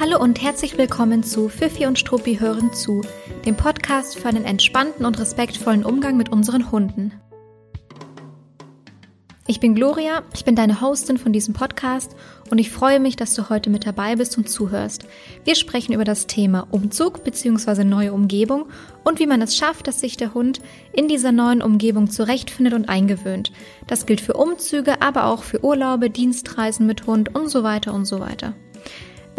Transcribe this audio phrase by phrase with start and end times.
[0.00, 3.02] Hallo und herzlich willkommen zu Fifi und Struppi hören zu,
[3.44, 7.12] dem Podcast für einen entspannten und respektvollen Umgang mit unseren Hunden.
[9.46, 12.16] Ich bin Gloria, ich bin deine Hostin von diesem Podcast
[12.50, 15.04] und ich freue mich, dass du heute mit dabei bist und zuhörst.
[15.44, 17.84] Wir sprechen über das Thema Umzug bzw.
[17.84, 18.70] neue Umgebung
[19.04, 20.62] und wie man es schafft, dass sich der Hund
[20.94, 23.52] in dieser neuen Umgebung zurechtfindet und eingewöhnt.
[23.86, 28.06] Das gilt für Umzüge, aber auch für Urlaube, Dienstreisen mit Hund und so weiter und
[28.06, 28.54] so weiter.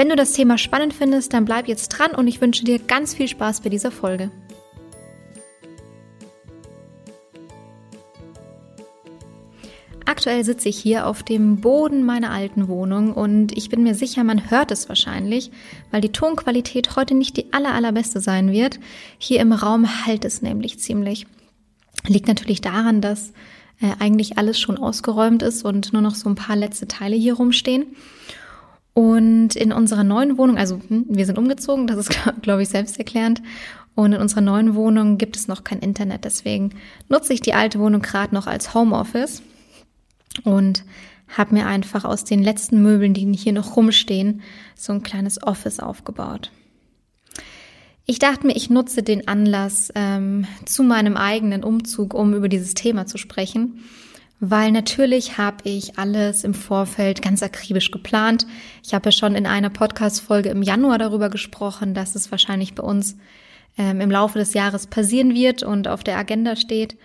[0.02, 3.14] Wenn du das Thema spannend findest, dann bleib jetzt dran und ich wünsche dir ganz
[3.14, 4.32] viel Spaß bei dieser Folge.
[10.06, 14.24] Aktuell sitze ich hier auf dem Boden meiner alten Wohnung und ich bin mir sicher,
[14.24, 15.52] man hört es wahrscheinlich,
[15.92, 18.80] weil die Tonqualität heute nicht die aller, allerbeste sein wird.
[19.20, 21.28] Hier im Raum halt es nämlich ziemlich.
[22.08, 23.34] Liegt natürlich daran, dass
[23.80, 27.36] äh, eigentlich alles schon ausgeräumt ist und nur noch so ein paar letzte Teile hier
[27.36, 27.86] rumstehen.
[28.94, 33.42] Und in unserer neuen Wohnung, also hm, wir sind umgezogen, das ist, glaube ich, selbsterklärend.
[33.96, 36.24] Und in unserer neuen Wohnung gibt es noch kein Internet.
[36.24, 36.72] Deswegen
[37.10, 39.42] nutze ich die alte Wohnung gerade noch als Homeoffice
[40.44, 40.86] und
[41.28, 44.42] habe mir einfach aus den letzten Möbeln, die hier noch rumstehen,
[44.76, 46.52] so ein kleines Office aufgebaut.
[48.06, 52.74] Ich dachte mir, ich nutze den Anlass ähm, zu meinem eigenen Umzug, um über dieses
[52.74, 53.84] Thema zu sprechen,
[54.42, 58.48] weil natürlich habe ich alles im Vorfeld ganz akribisch geplant.
[58.84, 62.82] Ich habe ja schon in einer Podcast-Folge im Januar darüber gesprochen, dass es wahrscheinlich bei
[62.82, 63.18] uns
[63.78, 66.98] ähm, im Laufe des Jahres passieren wird und auf der Agenda steht.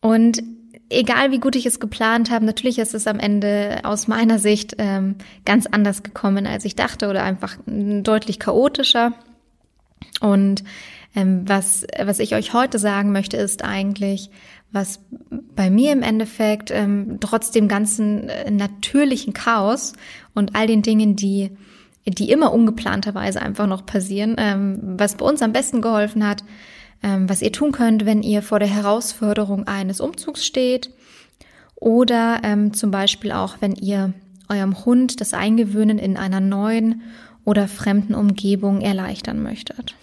[0.00, 0.40] Und
[0.88, 4.76] egal wie gut ich es geplant habe, natürlich ist es am Ende aus meiner Sicht
[4.78, 9.14] ähm, ganz anders gekommen, als ich dachte oder einfach deutlich chaotischer.
[10.20, 10.62] Und
[11.16, 14.30] ähm, was, was ich euch heute sagen möchte, ist eigentlich,
[14.72, 15.00] was
[15.54, 19.92] bei mir im Endeffekt ähm, trotz dem ganzen äh, natürlichen Chaos
[20.34, 21.50] und all den Dingen, die
[22.04, 26.42] die immer ungeplanterweise einfach noch passieren, ähm, was bei uns am besten geholfen hat,
[27.02, 30.90] ähm, was ihr tun könnt, wenn ihr vor der Herausforderung eines Umzugs steht
[31.76, 34.14] oder ähm, zum Beispiel auch, wenn ihr
[34.48, 37.02] eurem Hund das Eingewöhnen in einer neuen
[37.44, 39.94] oder fremden Umgebung erleichtern möchtet.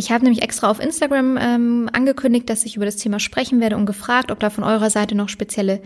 [0.00, 3.76] Ich habe nämlich extra auf Instagram ähm, angekündigt, dass ich über das Thema sprechen werde
[3.76, 5.82] und gefragt, ob da von eurer Seite noch spezielle,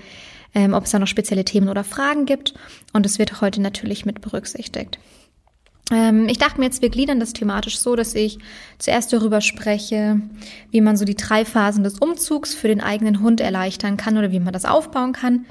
[0.55, 2.55] ähm, ob es da noch spezielle Themen oder Fragen gibt.
[2.93, 5.01] Und es wird heute natürlich mit berücksichtigt.
[5.91, 8.39] Ähm, ich dachte mir jetzt, wir gliedern das thematisch so, dass ich
[8.79, 10.21] zuerst darüber spreche,
[10.71, 14.31] wie man so die drei Phasen des Umzugs für den eigenen Hund erleichtern kann oder
[14.31, 15.45] wie man das aufbauen kann.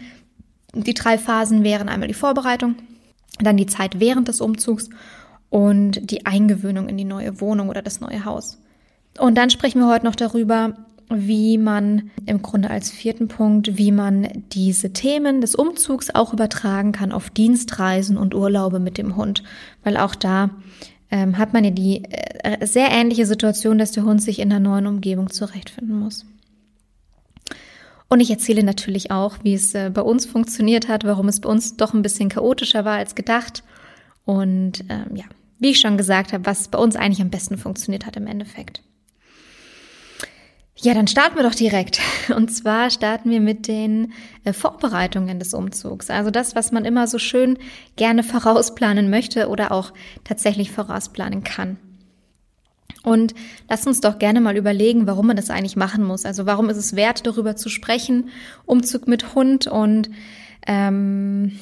[0.74, 2.76] Die drei Phasen wären einmal die Vorbereitung,
[3.40, 4.90] dann die Zeit während des Umzugs
[5.54, 8.58] und die Eingewöhnung in die neue Wohnung oder das neue Haus.
[9.20, 10.74] Und dann sprechen wir heute noch darüber,
[11.12, 16.92] wie man im Grunde als vierten Punkt, wie man diese Themen des Umzugs auch übertragen
[16.92, 19.44] kann auf Dienstreisen und Urlaube mit dem Hund,
[19.84, 20.50] weil auch da
[21.12, 24.60] ähm, hat man ja die äh, sehr ähnliche Situation, dass der Hund sich in einer
[24.60, 26.26] neuen Umgebung zurechtfinden muss.
[28.10, 31.50] Und ich erzähle natürlich auch, wie es äh, bei uns funktioniert hat, warum es bei
[31.50, 33.64] uns doch ein bisschen chaotischer war als gedacht
[34.26, 35.26] und ähm, ja,
[35.64, 38.84] wie ich schon gesagt habe, was bei uns eigentlich am besten funktioniert hat im Endeffekt.
[40.76, 42.00] Ja, dann starten wir doch direkt.
[42.36, 44.12] Und zwar starten wir mit den
[44.44, 46.10] äh, Vorbereitungen des Umzugs.
[46.10, 47.58] Also das, was man immer so schön
[47.96, 49.94] gerne vorausplanen möchte oder auch
[50.26, 51.78] tatsächlich vorausplanen kann.
[53.04, 53.34] Und
[53.70, 56.26] lasst uns doch gerne mal überlegen, warum man das eigentlich machen muss.
[56.26, 58.30] Also warum ist es wert, darüber zu sprechen,
[58.66, 60.10] Umzug mit Hund und
[60.68, 61.58] ähm,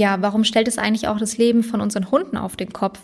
[0.00, 3.00] ja, warum stellt es eigentlich auch das Leben von unseren Hunden auf den Kopf,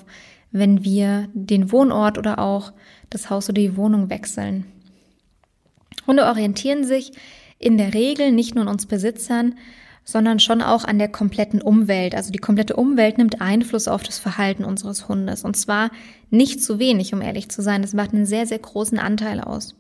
[0.51, 2.73] wenn wir den Wohnort oder auch
[3.11, 4.65] das Haus oder die Wohnung wechseln?
[6.07, 7.13] Hunde orientieren sich
[7.59, 9.55] in der Regel nicht nur an uns Besitzern,
[10.05, 12.15] sondern schon auch an der kompletten Umwelt.
[12.15, 15.45] Also die komplette Umwelt nimmt Einfluss auf das Verhalten unseres Hundes.
[15.45, 15.91] Und zwar
[16.31, 17.83] nicht zu wenig, um ehrlich zu sein.
[17.83, 19.75] Das macht einen sehr, sehr großen Anteil aus.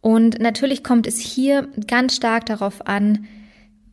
[0.00, 3.26] Und natürlich kommt es hier ganz stark darauf an,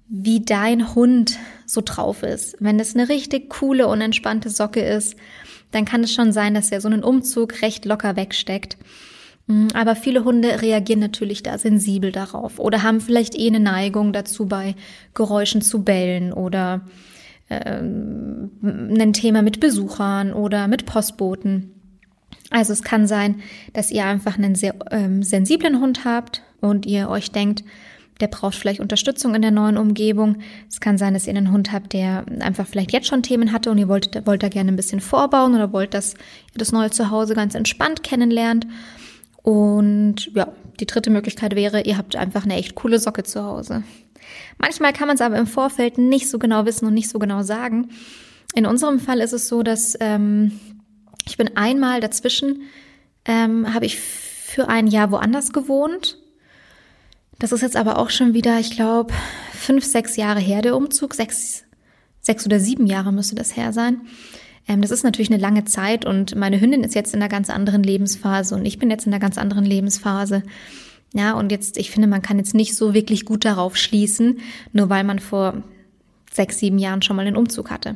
[0.09, 2.57] wie dein Hund so drauf ist.
[2.60, 5.16] Wenn es eine richtig coole und entspannte Socke ist,
[5.72, 8.78] dann kann es schon sein, dass er so einen Umzug recht locker wegsteckt.
[9.45, 14.12] Mhm, aber viele Hunde reagieren natürlich da sensibel darauf oder haben vielleicht eh eine Neigung
[14.12, 14.75] dazu, bei
[15.13, 16.81] Geräuschen zu bellen oder
[17.51, 21.72] ähm, ein Thema mit Besuchern oder mit Postboten.
[22.50, 23.42] Also es kann sein,
[23.74, 27.63] dass ihr einfach einen sehr ähm, sensiblen Hund habt und ihr euch denkt,
[28.19, 30.38] der braucht vielleicht Unterstützung in der neuen Umgebung.
[30.69, 33.71] Es kann sein, dass ihr einen Hund habt, der einfach vielleicht jetzt schon Themen hatte
[33.71, 36.92] und ihr wollt, wollt da gerne ein bisschen vorbauen oder wollt, dass ihr das neue
[36.92, 38.68] Zuhause ganz entspannt kennenlernt.
[39.42, 43.83] Und ja, die dritte Möglichkeit wäre, ihr habt einfach eine echt coole Socke zu Hause.
[44.57, 47.42] Manchmal kann man es aber im Vorfeld nicht so genau wissen und nicht so genau
[47.44, 47.89] sagen.
[48.54, 50.60] In unserem Fall ist es so, dass ähm,
[51.25, 52.63] ich bin einmal dazwischen,
[53.25, 56.18] ähm, habe ich für ein Jahr woanders gewohnt.
[57.39, 59.13] Das ist jetzt aber auch schon wieder, ich glaube,
[59.53, 61.13] fünf, sechs Jahre her, der Umzug.
[61.13, 61.63] Sechs,
[62.19, 64.01] sechs oder sieben Jahre müsste das her sein.
[64.68, 67.50] Ähm, das ist natürlich eine lange Zeit und meine Hündin ist jetzt in einer ganz
[67.50, 70.44] anderen Lebensphase und ich bin jetzt in einer ganz anderen Lebensphase.
[71.13, 74.39] Ja, und jetzt, ich finde, man kann jetzt nicht so wirklich gut darauf schließen,
[74.74, 75.63] nur weil man vor
[76.31, 77.95] sechs, sieben Jahren schon mal einen Umzug hatte.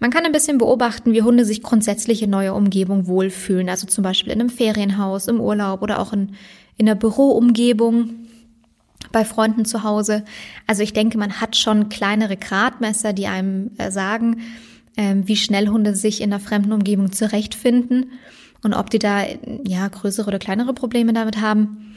[0.00, 4.02] Man kann ein bisschen beobachten, wie Hunde sich grundsätzlich in neuer Umgebung wohlfühlen, also zum
[4.02, 6.34] Beispiel in einem Ferienhaus, im Urlaub oder auch in,
[6.78, 8.25] in der Büroumgebung,
[9.12, 10.24] bei Freunden zu Hause.
[10.66, 14.42] Also ich denke, man hat schon kleinere Gradmesser, die einem äh, sagen,
[14.96, 18.12] äh, wie schnell Hunde sich in einer fremden Umgebung zurechtfinden
[18.62, 19.24] und ob die da
[19.64, 21.94] ja größere oder kleinere Probleme damit haben.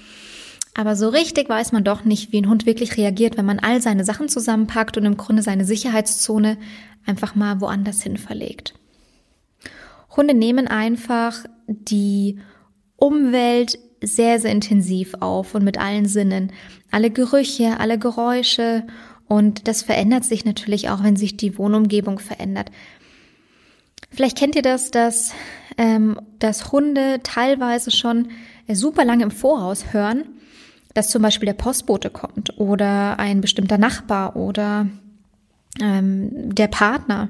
[0.76, 3.82] Aber so richtig weiß man doch nicht, wie ein Hund wirklich reagiert, wenn man all
[3.82, 6.58] seine Sachen zusammenpackt und im Grunde seine Sicherheitszone
[7.06, 8.76] einfach mal woanders hin verlegt.
[10.16, 12.40] Hunde nehmen einfach die
[12.96, 16.52] Umwelt sehr, sehr intensiv auf und mit allen Sinnen.
[16.92, 18.86] Alle Gerüche, alle Geräusche
[19.28, 22.72] und das verändert sich natürlich auch, wenn sich die Wohnumgebung verändert.
[24.12, 25.34] Vielleicht kennt ihr das, dass,
[25.78, 28.30] ähm, dass Hunde teilweise schon
[28.68, 30.24] super lange im Voraus hören,
[30.96, 34.88] dass zum Beispiel der Postbote kommt oder ein bestimmter Nachbar oder
[35.80, 37.30] ähm, der Partner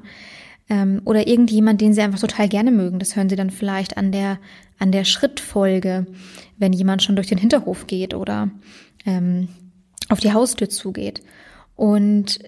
[0.70, 2.98] ähm, oder irgendjemand, den sie einfach total gerne mögen.
[2.98, 4.38] Das hören sie dann vielleicht an der
[4.80, 6.06] an der Schrittfolge,
[6.60, 8.50] wenn jemand schon durch den Hinterhof geht oder
[9.04, 9.48] ähm,
[10.08, 11.22] auf die Haustür zugeht.
[11.74, 12.38] Und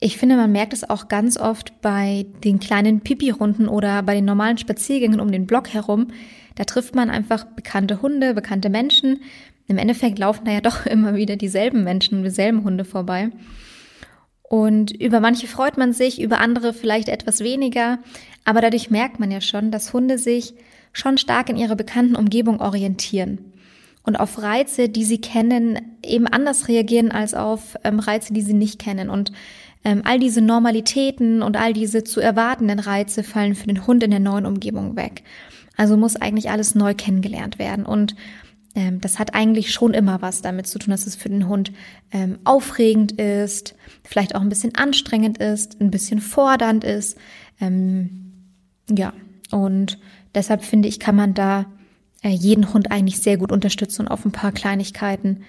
[0.00, 4.24] ich finde, man merkt es auch ganz oft bei den kleinen Pipi-Runden oder bei den
[4.24, 6.08] normalen Spaziergängen um den Block herum.
[6.56, 9.20] Da trifft man einfach bekannte Hunde, bekannte Menschen.
[9.66, 13.30] Im Endeffekt laufen da ja doch immer wieder dieselben Menschen dieselben Hunde vorbei.
[14.42, 17.98] Und über manche freut man sich, über andere vielleicht etwas weniger.
[18.44, 20.54] Aber dadurch merkt man ja schon, dass Hunde sich
[20.94, 23.52] schon stark in ihrer bekannten Umgebung orientieren
[24.04, 28.54] und auf Reize, die sie kennen, eben anders reagieren als auf ähm, Reize, die sie
[28.54, 29.08] nicht kennen.
[29.08, 29.32] Und
[29.82, 34.10] ähm, all diese Normalitäten und all diese zu erwartenden Reize fallen für den Hund in
[34.10, 35.22] der neuen Umgebung weg.
[35.76, 37.86] Also muss eigentlich alles neu kennengelernt werden.
[37.86, 38.14] Und
[38.74, 41.72] ähm, das hat eigentlich schon immer was damit zu tun, dass es für den Hund
[42.12, 47.16] ähm, aufregend ist, vielleicht auch ein bisschen anstrengend ist, ein bisschen fordernd ist.
[47.58, 48.32] Ähm,
[48.90, 49.14] ja,
[49.50, 49.98] und
[50.34, 51.66] Deshalb finde ich, kann man da
[52.22, 55.44] äh, jeden Hund eigentlich sehr gut unterstützen und auf ein paar Kleinigkeiten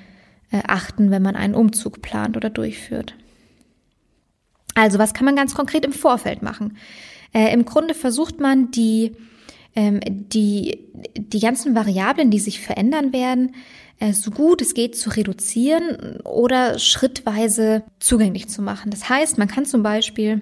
[0.51, 3.15] äh, achten, wenn man einen Umzug plant oder durchführt.
[4.75, 6.77] Also, was kann man ganz konkret im Vorfeld machen?
[7.33, 9.13] Äh, Im Grunde versucht man die,
[9.75, 10.79] ähm, die,
[11.17, 13.55] die ganzen Variablen, die sich verändern werden,
[13.99, 18.91] äh, so gut es geht zu reduzieren oder schrittweise zugänglich zu machen.
[18.91, 20.41] Das heißt, man kann zum Beispiel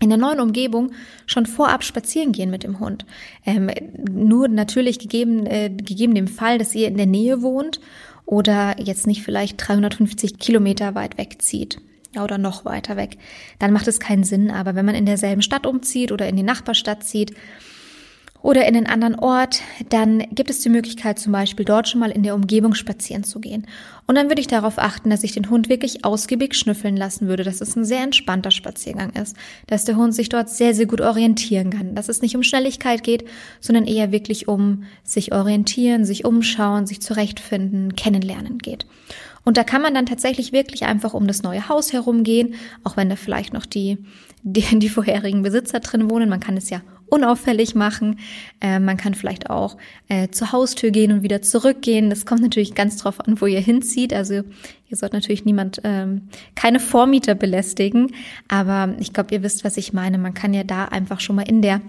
[0.00, 0.92] in der neuen Umgebung
[1.26, 3.04] schon vorab spazieren gehen mit dem Hund.
[3.44, 3.70] Ähm,
[4.10, 7.80] nur natürlich gegeben, äh, gegeben dem Fall, dass ihr in der Nähe wohnt
[8.26, 11.80] oder jetzt nicht vielleicht 350 Kilometer weit wegzieht
[12.18, 13.18] oder noch weiter weg,
[13.58, 14.50] dann macht es keinen Sinn.
[14.50, 17.34] Aber wenn man in derselben Stadt umzieht oder in die Nachbarstadt zieht,
[18.40, 22.10] oder in einen anderen Ort, dann gibt es die Möglichkeit, zum Beispiel dort schon mal
[22.10, 23.66] in der Umgebung spazieren zu gehen.
[24.06, 27.42] Und dann würde ich darauf achten, dass ich den Hund wirklich ausgiebig schnüffeln lassen würde,
[27.42, 29.36] dass es ein sehr entspannter Spaziergang ist,
[29.66, 33.02] dass der Hund sich dort sehr, sehr gut orientieren kann, dass es nicht um Schnelligkeit
[33.02, 33.24] geht,
[33.60, 38.86] sondern eher wirklich um sich orientieren, sich umschauen, sich zurechtfinden, kennenlernen geht.
[39.44, 43.08] Und da kann man dann tatsächlich wirklich einfach um das neue Haus herumgehen, auch wenn
[43.08, 43.98] da vielleicht noch die,
[44.42, 46.28] die, die vorherigen Besitzer drin wohnen.
[46.28, 48.18] Man kann es ja unauffällig machen.
[48.60, 49.76] Äh, man kann vielleicht auch
[50.08, 52.10] äh, zur Haustür gehen und wieder zurückgehen.
[52.10, 54.12] Das kommt natürlich ganz drauf an, wo ihr hinzieht.
[54.12, 54.34] Also
[54.88, 58.14] ihr sollt natürlich niemand, ähm, keine Vormieter belästigen.
[58.48, 60.18] Aber ich glaube, ihr wisst, was ich meine.
[60.18, 61.80] Man kann ja da einfach schon mal in der,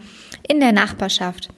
[0.47, 1.49] in der Nachbarschaft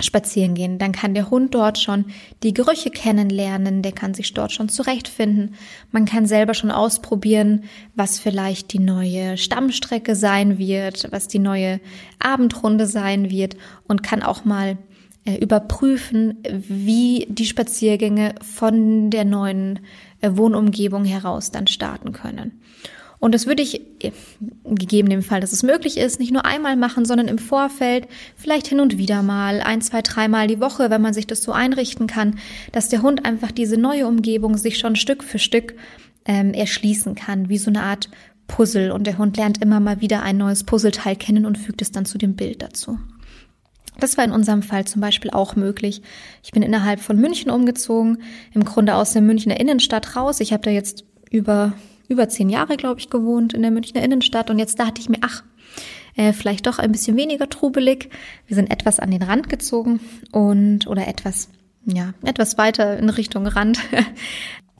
[0.00, 0.78] spazieren gehen.
[0.78, 2.06] Dann kann der Hund dort schon
[2.42, 5.54] die Gerüche kennenlernen, der kann sich dort schon zurechtfinden.
[5.90, 7.64] Man kann selber schon ausprobieren,
[7.94, 11.80] was vielleicht die neue Stammstrecke sein wird, was die neue
[12.18, 13.56] Abendrunde sein wird
[13.88, 14.76] und kann auch mal
[15.24, 19.80] äh, überprüfen, wie die Spaziergänge von der neuen
[20.20, 22.60] äh, Wohnumgebung heraus dann starten können.
[23.18, 24.12] Und das würde ich, äh,
[24.64, 28.66] gegeben dem Fall, dass es möglich ist, nicht nur einmal machen, sondern im Vorfeld, vielleicht
[28.66, 32.06] hin und wieder mal, ein, zwei, dreimal die Woche, wenn man sich das so einrichten
[32.06, 32.38] kann,
[32.72, 35.74] dass der Hund einfach diese neue Umgebung sich schon Stück für Stück
[36.26, 38.10] ähm, erschließen kann, wie so eine Art
[38.48, 38.92] Puzzle.
[38.92, 42.04] Und der Hund lernt immer mal wieder ein neues Puzzleteil kennen und fügt es dann
[42.04, 42.98] zu dem Bild dazu.
[43.98, 46.02] Das war in unserem Fall zum Beispiel auch möglich.
[46.42, 48.18] Ich bin innerhalb von München umgezogen,
[48.52, 50.40] im Grunde aus der Münchner Innenstadt raus.
[50.40, 51.72] Ich habe da jetzt über
[52.08, 55.18] über zehn Jahre, glaube ich, gewohnt in der Münchner Innenstadt und jetzt dachte ich mir,
[55.22, 55.44] ach,
[56.16, 58.10] äh, vielleicht doch ein bisschen weniger trubelig.
[58.46, 60.00] Wir sind etwas an den Rand gezogen
[60.32, 61.48] und oder etwas,
[61.84, 63.78] ja, etwas weiter in Richtung Rand.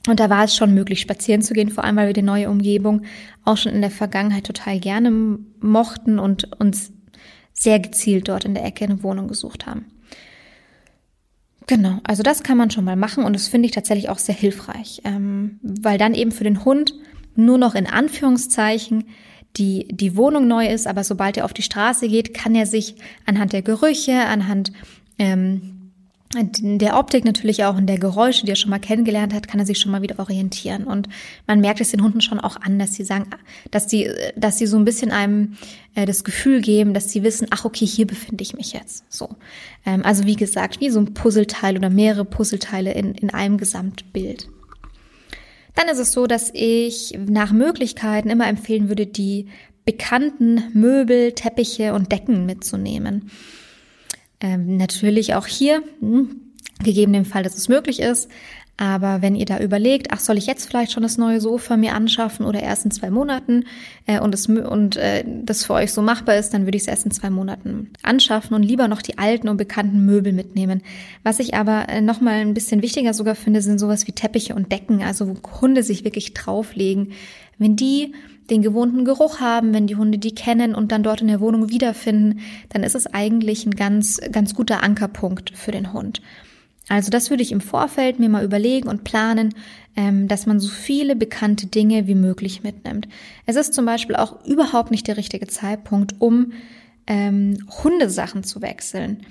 [0.09, 2.49] Und da war es schon möglich, spazieren zu gehen, vor allem weil wir die neue
[2.49, 3.02] Umgebung
[3.45, 5.11] auch schon in der Vergangenheit total gerne
[5.59, 6.92] mochten und uns
[7.52, 9.87] sehr gezielt dort in der Ecke eine Wohnung gesucht haben.
[11.66, 14.37] Genau, also das kann man schon mal machen und das finde ich tatsächlich auch sehr
[14.37, 16.95] hilfreich, ähm, weil dann eben für den Hund
[17.38, 19.05] nur noch in Anführungszeichen
[19.57, 22.97] die, die Wohnung neu ist, aber sobald er auf die Straße geht, kann er sich
[23.25, 24.73] anhand der Gerüche, anhand
[25.19, 25.76] ähm,
[26.35, 29.66] der Optik natürlich auch und der Geräusche, die er schon mal kennengelernt hat, kann er
[29.66, 30.85] sich schon mal wieder orientieren.
[30.85, 31.09] Und
[31.47, 33.31] man merkt es den Hunden schon auch an, dass sie sagen,
[33.71, 35.57] dass sie, dass sie so ein bisschen einem
[35.95, 39.05] äh, das Gefühl geben, dass sie wissen, ach okay, hier befinde ich mich jetzt.
[39.09, 39.37] So,
[39.87, 44.49] ähm, also wie gesagt, wie so ein Puzzleteil oder mehrere Puzzleteile in in einem Gesamtbild.
[45.76, 49.47] Dann ist es so, dass ich nach Möglichkeiten immer empfehlen würde, die
[49.85, 53.30] bekannten Möbel, Teppiche und Decken mitzunehmen.
[54.40, 55.83] Ähm, natürlich auch hier,
[56.83, 58.28] gegeben dem Fall, dass es möglich ist.
[58.78, 61.95] Aber wenn ihr da überlegt, ach, soll ich jetzt vielleicht schon das neue Sofa mir
[61.95, 63.64] anschaffen oder erst in zwei Monaten
[64.06, 66.88] äh, und, es, und äh, das für euch so machbar ist, dann würde ich es
[66.88, 70.83] erst in zwei Monaten anschaffen und lieber noch die alten und bekannten Möbel mitnehmen.
[71.23, 74.71] Was ich aber äh, nochmal ein bisschen wichtiger sogar finde, sind sowas wie Teppiche und
[74.71, 77.12] Decken, also wo Hunde sich wirklich drauflegen.
[77.59, 78.12] Wenn die
[78.50, 81.71] den gewohnten Geruch haben, wenn die Hunde die kennen und dann dort in der Wohnung
[81.71, 86.21] wiederfinden, dann ist es eigentlich ein ganz, ganz guter Ankerpunkt für den Hund.
[86.88, 89.55] Also das würde ich im Vorfeld mir mal überlegen und planen,
[89.97, 93.09] ähm, dass man so viele bekannte Dinge wie möglich mitnimmt.
[93.45, 96.52] Es ist zum Beispiel auch überhaupt nicht der richtige Zeitpunkt, um
[97.07, 99.26] ähm, Hundesachen zu wechseln.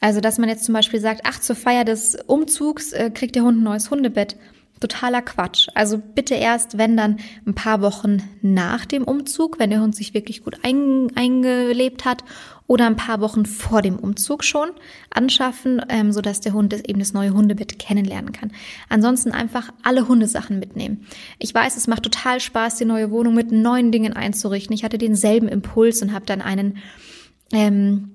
[0.00, 3.42] Also dass man jetzt zum Beispiel sagt, ach, zur Feier des Umzugs äh, kriegt der
[3.42, 4.36] Hund ein neues Hundebett.
[4.80, 5.68] Totaler Quatsch.
[5.74, 10.14] Also bitte erst, wenn dann ein paar Wochen nach dem Umzug, wenn der Hund sich
[10.14, 12.24] wirklich gut ein, eingelebt hat
[12.66, 14.70] oder ein paar Wochen vor dem Umzug schon
[15.10, 18.52] anschaffen, ähm, sodass der Hund das, eben das neue Hundebett kennenlernen kann.
[18.88, 21.06] Ansonsten einfach alle Hundesachen mitnehmen.
[21.38, 24.74] Ich weiß, es macht total Spaß, die neue Wohnung mit neuen Dingen einzurichten.
[24.74, 26.78] Ich hatte denselben Impuls und habe dann einen
[27.52, 28.12] ähm,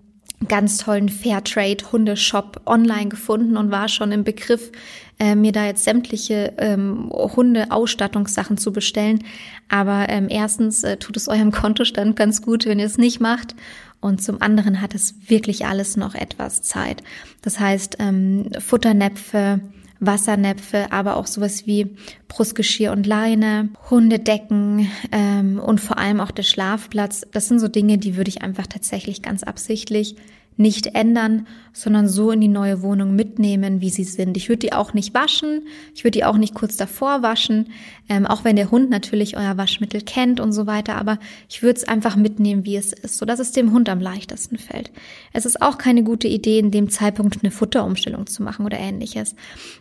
[0.47, 4.71] ganz tollen Fairtrade Hundeshop online gefunden und war schon im Begriff,
[5.19, 9.23] äh, mir da jetzt sämtliche ähm, Hunde-Ausstattungssachen zu bestellen.
[9.69, 13.55] Aber ähm, erstens äh, tut es eurem Kontostand ganz gut, wenn ihr es nicht macht.
[14.01, 17.01] Und zum anderen hat es wirklich alles noch etwas Zeit.
[17.41, 19.61] Das heißt, ähm, Futternäpfe,
[19.99, 21.95] Wassernäpfe, aber auch sowas wie
[22.27, 27.25] Brustgeschirr und Leine, Hundedecken ähm, und vor allem auch der Schlafplatz.
[27.31, 30.15] Das sind so Dinge, die würde ich einfach tatsächlich ganz absichtlich
[30.57, 34.37] nicht ändern, sondern so in die neue Wohnung mitnehmen, wie sie sind.
[34.37, 37.67] Ich würde die auch nicht waschen, ich würde die auch nicht kurz davor waschen,
[38.07, 41.77] ähm, auch wenn der Hund natürlich euer Waschmittel kennt und so weiter, aber ich würde
[41.77, 44.91] es einfach mitnehmen, wie es ist, sodass es dem Hund am leichtesten fällt.
[45.33, 49.35] Es ist auch keine gute Idee, in dem Zeitpunkt eine Futterumstellung zu machen oder ähnliches.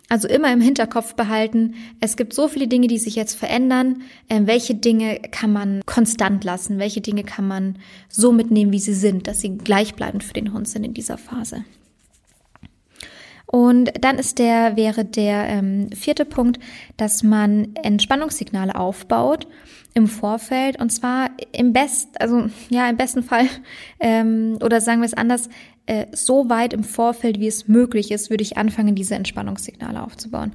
[0.08, 4.48] Also immer im Hinterkopf behalten, es gibt so viele Dinge, die sich jetzt verändern, ähm,
[4.48, 7.76] welche Dinge kann man konstant lassen, welche Dinge kann man
[8.08, 11.64] so mitnehmen, wie sie sind, dass sie gleichbleibend für den Hund sind in dieser Phase.
[13.46, 16.58] Und dann ist der, wäre der ähm, vierte Punkt,
[16.96, 19.46] dass man Entspannungssignale aufbaut
[19.94, 23.46] im Vorfeld und zwar im best, also ja, im besten Fall,
[24.00, 25.48] ähm, oder sagen wir es anders,
[25.86, 30.52] äh, so weit im Vorfeld, wie es möglich ist, würde ich anfangen, diese Entspannungssignale aufzubauen.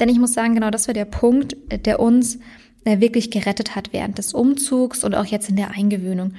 [0.00, 2.38] Denn ich muss sagen, genau das war der Punkt, der uns
[2.84, 6.32] äh, wirklich gerettet hat während des Umzugs und auch jetzt in der Eingewöhnung.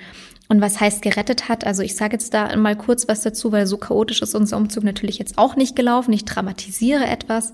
[0.51, 1.65] Und was heißt gerettet hat?
[1.65, 4.83] Also ich sage jetzt da mal kurz was dazu, weil so chaotisch ist unser Umzug
[4.83, 6.11] natürlich jetzt auch nicht gelaufen.
[6.11, 7.53] Ich dramatisiere etwas.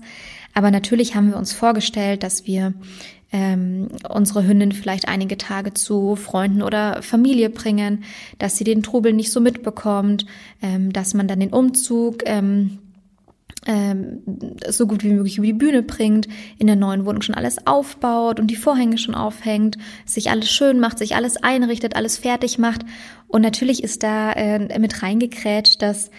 [0.52, 2.74] Aber natürlich haben wir uns vorgestellt, dass wir
[3.30, 8.02] ähm, unsere Hündin vielleicht einige Tage zu Freunden oder Familie bringen,
[8.40, 10.26] dass sie den Trubel nicht so mitbekommt,
[10.60, 12.78] ähm, dass man dann den Umzug ähm,
[14.68, 16.26] so gut wie möglich über die Bühne bringt,
[16.58, 20.80] in der neuen Wohnung schon alles aufbaut und die Vorhänge schon aufhängt, sich alles schön
[20.80, 22.84] macht, sich alles einrichtet, alles fertig macht.
[23.26, 26.10] Und natürlich ist da äh, mit reingekrätscht, dass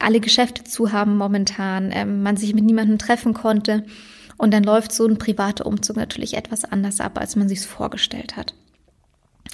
[0.00, 3.84] alle Geschäfte zu haben momentan, äh, man sich mit niemandem treffen konnte.
[4.36, 7.66] Und dann läuft so ein privater Umzug natürlich etwas anders ab, als man sich es
[7.66, 8.54] vorgestellt hat.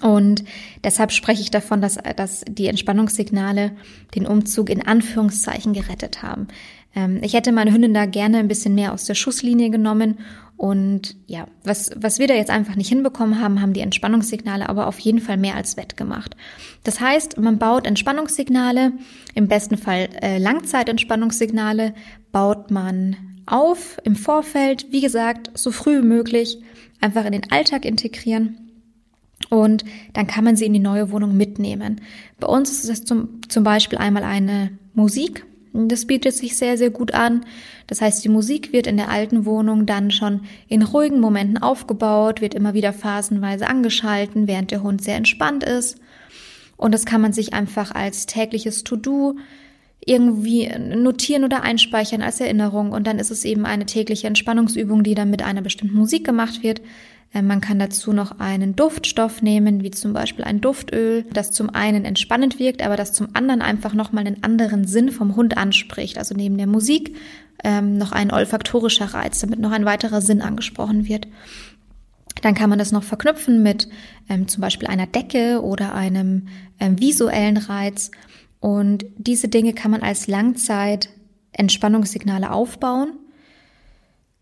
[0.03, 0.45] Und
[0.83, 3.73] deshalb spreche ich davon, dass, dass die Entspannungssignale
[4.15, 6.49] den Umzug in Anführungszeichen gerettet haben.
[6.95, 10.19] Ähm, ich hätte meine Hündin da gerne ein bisschen mehr aus der Schusslinie genommen.
[10.57, 14.89] Und ja, was, was wir da jetzt einfach nicht hinbekommen haben, haben die Entspannungssignale aber
[14.89, 16.37] auf jeden Fall mehr als wettgemacht.
[16.85, 18.93] Das heißt, man baut Entspannungssignale,
[19.35, 21.95] im besten Fall äh, Langzeitentspannungssignale,
[22.31, 23.17] baut man
[23.47, 26.59] auf im Vorfeld, wie gesagt, so früh wie möglich,
[27.01, 28.71] einfach in den Alltag integrieren
[29.49, 32.03] Und dann kann man sie in die neue Wohnung mitnehmen.
[32.39, 35.47] Bei uns ist das zum, zum Beispiel einmal eine Musik.
[35.73, 37.45] Das bietet sich sehr, sehr gut an.
[37.87, 42.41] Das heißt, die Musik wird in der alten Wohnung dann schon in ruhigen Momenten aufgebaut,
[42.41, 45.99] wird immer wieder phasenweise angeschalten, während der Hund sehr entspannt ist.
[46.77, 49.37] Und das kann man sich einfach als tägliches To-Do
[50.05, 52.93] irgendwie notieren oder einspeichern als Erinnerung.
[52.93, 56.63] Und dann ist es eben eine tägliche Entspannungsübung, die dann mit einer bestimmten Musik gemacht
[56.63, 56.81] wird.
[57.33, 61.71] Äh, man kann dazu noch einen Duftstoff nehmen, wie zum Beispiel ein Duftöl, das zum
[61.71, 66.19] einen entspannend wirkt, aber das zum anderen einfach nochmal einen anderen Sinn vom Hund anspricht.
[66.19, 67.17] Also neben der Musik
[67.63, 71.29] ähm, noch ein olfaktorischer Reiz, damit noch ein weiterer Sinn angesprochen wird.
[72.43, 73.89] Dann kann man das noch verknüpfen mit
[74.29, 78.11] ähm, zum Beispiel einer Decke oder einem ähm, visuellen Reiz.
[78.61, 81.11] Und diese Dinge kann man als Langzeit
[81.53, 83.13] Entspannungssignale aufbauen.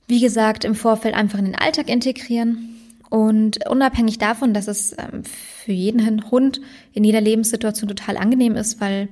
[0.07, 2.77] Wie gesagt, im Vorfeld einfach in den Alltag integrieren
[3.11, 6.61] und unabhängig davon, dass es ähm, für jeden Hund
[6.93, 9.09] in jeder Lebenssituation total angenehm ist, weil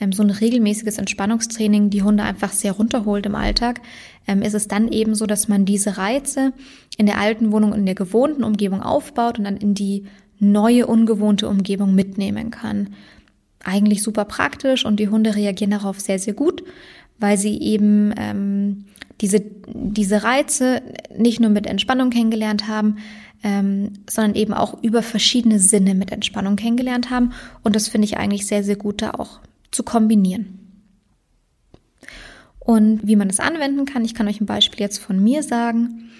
[0.00, 3.80] ähm, so ein regelmäßiges Entspannungstraining die Hunde einfach sehr runterholt im Alltag,
[4.26, 6.52] ähm, ist es dann eben so, dass man diese Reize
[6.96, 10.06] in der alten Wohnung, in der gewohnten Umgebung aufbaut und dann in die
[10.38, 12.94] neue, ungewohnte Umgebung mitnehmen kann.
[13.62, 16.62] Eigentlich super praktisch und die Hunde reagieren darauf sehr, sehr gut,
[17.18, 18.84] weil sie eben ähm,
[19.20, 20.82] diese, diese Reize
[21.16, 22.96] nicht nur mit Entspannung kennengelernt haben,
[23.42, 27.32] ähm, sondern eben auch über verschiedene Sinne mit Entspannung kennengelernt haben.
[27.62, 29.40] Und das finde ich eigentlich sehr, sehr gut, da auch
[29.70, 30.58] zu kombinieren.
[32.58, 36.10] Und wie man das anwenden kann, ich kann euch ein Beispiel jetzt von mir sagen.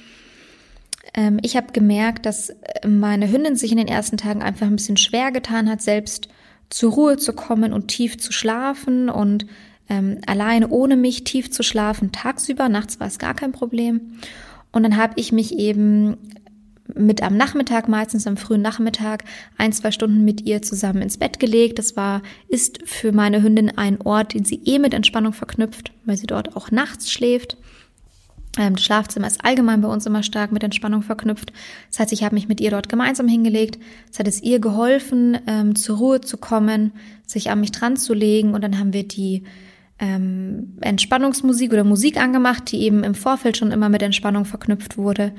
[1.14, 2.52] Ähm, ich habe gemerkt, dass
[2.86, 6.28] meine Hündin sich in den ersten Tagen einfach ein bisschen schwer getan hat, selbst
[6.68, 9.46] zur Ruhe zu kommen und tief zu schlafen und
[9.88, 12.68] ähm, alleine ohne mich tief zu schlafen tagsüber.
[12.68, 14.18] Nachts war es gar kein Problem.
[14.72, 16.16] Und dann habe ich mich eben
[16.94, 19.24] mit am Nachmittag, meistens am frühen Nachmittag,
[19.56, 21.78] ein, zwei Stunden mit ihr zusammen ins Bett gelegt.
[21.78, 26.16] Das war, ist für meine Hündin ein Ort, den sie eh mit Entspannung verknüpft, weil
[26.16, 27.56] sie dort auch nachts schläft.
[28.58, 31.52] Ähm, das Schlafzimmer ist allgemein bei uns immer stark mit Entspannung verknüpft.
[31.90, 33.78] Das heißt, ich habe mich mit ihr dort gemeinsam hingelegt.
[34.12, 36.92] Es hat es ihr geholfen, ähm, zur Ruhe zu kommen,
[37.26, 39.44] sich an mich dran zu legen und dann haben wir die
[39.99, 45.33] ähm, Entspannungsmusik oder Musik angemacht, die eben im Vorfeld schon immer mit Entspannung verknüpft wurde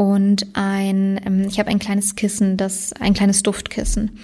[0.00, 4.18] und ein, ähm, ich habe ein kleines Kissen, das, ein kleines Duftkissen,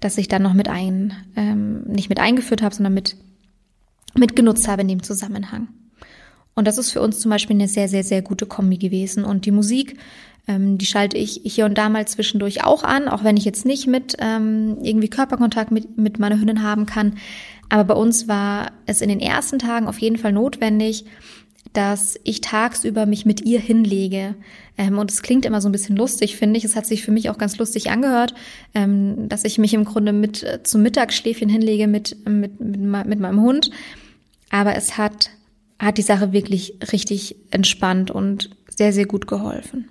[0.00, 3.16] das ich dann noch mit ein, ähm, nicht mit eingeführt habe, sondern mit,
[4.14, 5.68] mit genutzt habe in dem Zusammenhang.
[6.54, 9.24] Und das ist für uns zum Beispiel eine sehr, sehr, sehr gute Kombi gewesen.
[9.24, 9.98] Und die Musik,
[10.46, 13.66] ähm, die schalte ich hier und da mal zwischendurch auch an, auch wenn ich jetzt
[13.66, 17.18] nicht mit ähm, irgendwie Körperkontakt mit, mit meiner Hündin haben kann.
[17.68, 21.04] Aber bei uns war es in den ersten Tagen auf jeden Fall notwendig,
[21.72, 24.34] dass ich tagsüber mich mit ihr hinlege.
[24.78, 26.64] Ähm, und es klingt immer so ein bisschen lustig, finde ich.
[26.64, 28.34] Es hat sich für mich auch ganz lustig angehört,
[28.74, 33.20] ähm, dass ich mich im Grunde mit äh, zum Mittagsschläfchen hinlege mit, mit, mit, mit
[33.20, 33.70] meinem Hund.
[34.50, 35.30] Aber es hat,
[35.78, 39.88] hat die Sache wirklich richtig entspannt und sehr, sehr gut geholfen.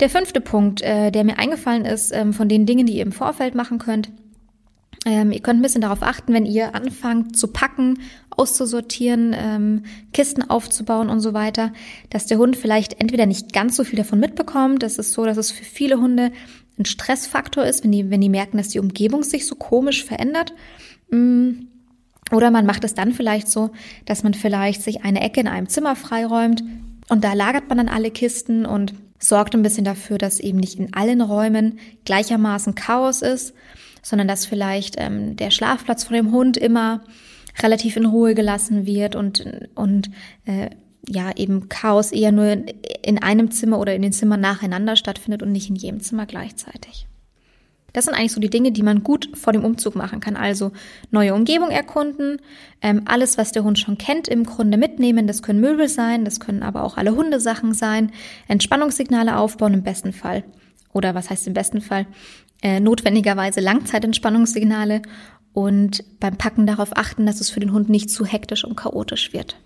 [0.00, 3.12] Der fünfte Punkt, äh, der mir eingefallen ist, ähm, von den Dingen, die ihr im
[3.12, 4.10] Vorfeld machen könnt,
[5.04, 7.98] ähm, ihr könnt ein bisschen darauf achten, wenn ihr anfangt zu packen,
[8.30, 11.72] auszusortieren, ähm, Kisten aufzubauen und so weiter,
[12.10, 14.82] dass der Hund vielleicht entweder nicht ganz so viel davon mitbekommt.
[14.82, 16.32] Das ist so, dass es für viele Hunde
[16.78, 20.54] ein Stressfaktor ist, wenn die, wenn die merken, dass die Umgebung sich so komisch verändert.
[21.10, 21.66] Mm.
[22.32, 23.70] Oder man macht es dann vielleicht so,
[24.06, 26.64] dass man vielleicht sich eine Ecke in einem Zimmer freiräumt
[27.10, 30.78] und da lagert man dann alle Kisten und sorgt ein bisschen dafür, dass eben nicht
[30.78, 33.52] in allen Räumen gleichermaßen Chaos ist
[34.04, 37.00] sondern dass vielleicht ähm, der Schlafplatz von dem Hund immer
[37.60, 40.10] relativ in Ruhe gelassen wird und, und
[40.44, 40.70] äh,
[41.08, 42.66] ja eben Chaos eher nur in,
[43.02, 47.06] in einem Zimmer oder in den Zimmern nacheinander stattfindet und nicht in jedem Zimmer gleichzeitig.
[47.94, 50.34] Das sind eigentlich so die Dinge, die man gut vor dem Umzug machen kann.
[50.34, 50.72] Also
[51.12, 52.38] neue Umgebung erkunden,
[52.82, 55.28] ähm, alles, was der Hund schon kennt, im Grunde mitnehmen.
[55.28, 58.10] Das können Möbel sein, das können aber auch alle Hundesachen sein.
[58.48, 60.42] Entspannungssignale aufbauen im besten Fall.
[60.94, 62.06] Oder was heißt im besten Fall?
[62.64, 65.02] äh, notwendigerweise Langzeitentspannungssignale
[65.52, 69.32] und beim Packen darauf achten, dass es für den Hund nicht zu hektisch und chaotisch
[69.32, 69.56] wird.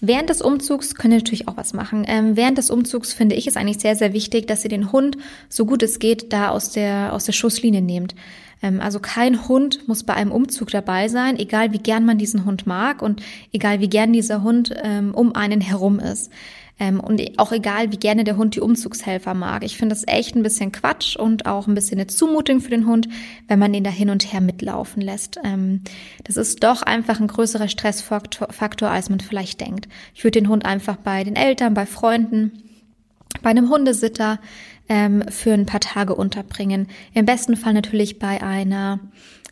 [0.00, 2.04] Während des Umzugs könnt ihr natürlich auch was machen.
[2.06, 5.18] Ähm, während des Umzugs finde ich es eigentlich sehr, sehr wichtig, dass ihr den Hund,
[5.48, 8.14] so gut es geht, da aus der, aus der Schusslinie nehmt.
[8.62, 12.44] Ähm, also kein Hund muss bei einem Umzug dabei sein, egal wie gern man diesen
[12.44, 16.30] Hund mag und egal wie gern dieser Hund ähm, um einen herum ist.
[16.78, 19.64] Ähm, und auch egal, wie gerne der Hund die Umzugshelfer mag.
[19.64, 22.86] Ich finde das echt ein bisschen Quatsch und auch ein bisschen eine Zumutung für den
[22.86, 23.08] Hund,
[23.48, 25.38] wenn man den da hin und her mitlaufen lässt.
[25.44, 25.82] Ähm,
[26.24, 29.88] das ist doch einfach ein größerer Stressfaktor, als man vielleicht denkt.
[30.14, 32.62] Ich würde den Hund einfach bei den Eltern, bei Freunden,
[33.42, 34.38] bei einem Hundesitter
[34.88, 36.88] ähm, für ein paar Tage unterbringen.
[37.14, 39.00] Im besten Fall natürlich bei einer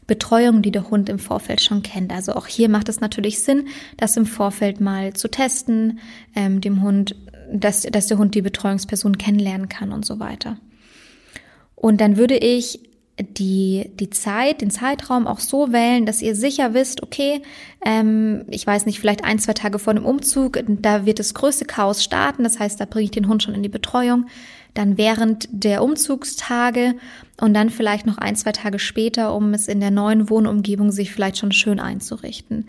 [0.06, 2.12] Betreuung, die der Hund im Vorfeld schon kennt.
[2.12, 5.98] Also auch hier macht es natürlich Sinn, das im Vorfeld mal zu testen,
[6.34, 7.16] ähm, dem Hund,
[7.52, 10.58] dass, dass der Hund die Betreuungsperson kennenlernen kann und so weiter.
[11.74, 12.80] Und dann würde ich
[13.18, 17.40] die, die Zeit, den Zeitraum auch so wählen, dass ihr sicher wisst, okay,
[17.84, 21.64] ähm, ich weiß nicht, vielleicht ein, zwei Tage vor dem Umzug, da wird das größte
[21.64, 24.26] Chaos starten, das heißt, da bringe ich den Hund schon in die Betreuung,
[24.78, 26.94] dann während der Umzugstage
[27.40, 31.12] und dann vielleicht noch ein, zwei Tage später, um es in der neuen Wohnumgebung sich
[31.12, 32.66] vielleicht schon schön einzurichten.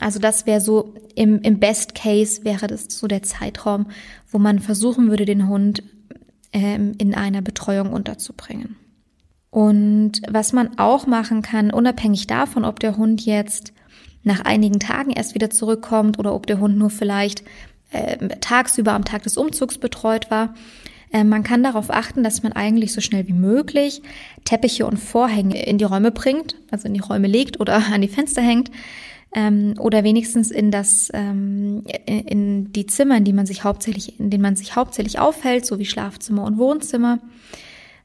[0.00, 3.86] Also das wäre so, im, im Best Case wäre das so der Zeitraum,
[4.30, 5.82] wo man versuchen würde, den Hund
[6.52, 8.76] ähm, in einer Betreuung unterzubringen.
[9.50, 13.72] Und was man auch machen kann, unabhängig davon, ob der Hund jetzt
[14.22, 17.42] nach einigen Tagen erst wieder zurückkommt oder ob der Hund nur vielleicht
[17.90, 20.54] äh, tagsüber am Tag des Umzugs betreut war,
[21.12, 24.02] äh, man kann darauf achten, dass man eigentlich so schnell wie möglich
[24.44, 28.08] Teppiche und Vorhänge in die Räume bringt, also in die Räume legt oder an die
[28.08, 28.70] Fenster hängt,
[29.34, 34.30] ähm, oder wenigstens in das ähm, in die Zimmer, in die man sich hauptsächlich, in
[34.30, 37.20] denen man sich hauptsächlich aufhält, so wie Schlafzimmer und Wohnzimmer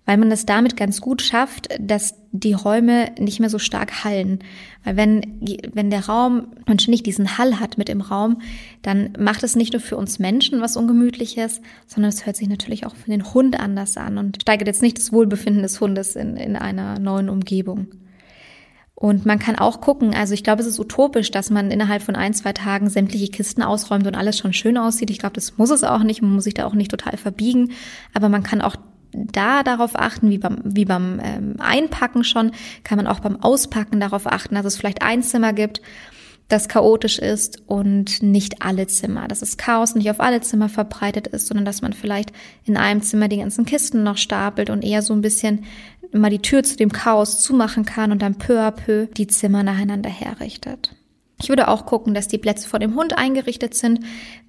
[0.06, 4.40] weil man es damit ganz gut schafft, dass die Räume nicht mehr so stark hallen.
[4.84, 5.40] Weil wenn,
[5.74, 8.42] wenn der Raum man ständig diesen Hall hat mit im Raum,
[8.82, 12.86] dann macht es nicht nur für uns Menschen was Ungemütliches, sondern es hört sich natürlich
[12.86, 16.38] auch für den Hund anders an und steigert jetzt nicht das Wohlbefinden des Hundes in,
[16.38, 17.88] in einer neuen Umgebung.
[18.98, 22.16] Und man kann auch gucken, also ich glaube, es ist utopisch, dass man innerhalb von
[22.16, 25.10] ein, zwei Tagen sämtliche Kisten ausräumt und alles schon schön aussieht.
[25.10, 26.22] Ich glaube, das muss es auch nicht.
[26.22, 27.72] Man muss sich da auch nicht total verbiegen.
[28.14, 28.78] Aber man kann auch
[29.32, 32.52] da darauf achten, wie beim, wie beim ähm, Einpacken schon,
[32.84, 35.82] kann man auch beim Auspacken darauf achten, dass es vielleicht ein Zimmer gibt,
[36.48, 41.28] das chaotisch ist und nicht alle Zimmer, dass das Chaos nicht auf alle Zimmer verbreitet
[41.28, 42.32] ist, sondern dass man vielleicht
[42.66, 45.66] in einem Zimmer die ganzen Kisten noch stapelt und eher so ein bisschen
[46.14, 49.64] mal die Tür zu dem Chaos zumachen kann und dann peu à peu die Zimmer
[49.64, 50.96] nacheinander herrichtet.
[51.42, 54.00] Ich würde auch gucken, dass die Plätze vor dem Hund eingerichtet sind,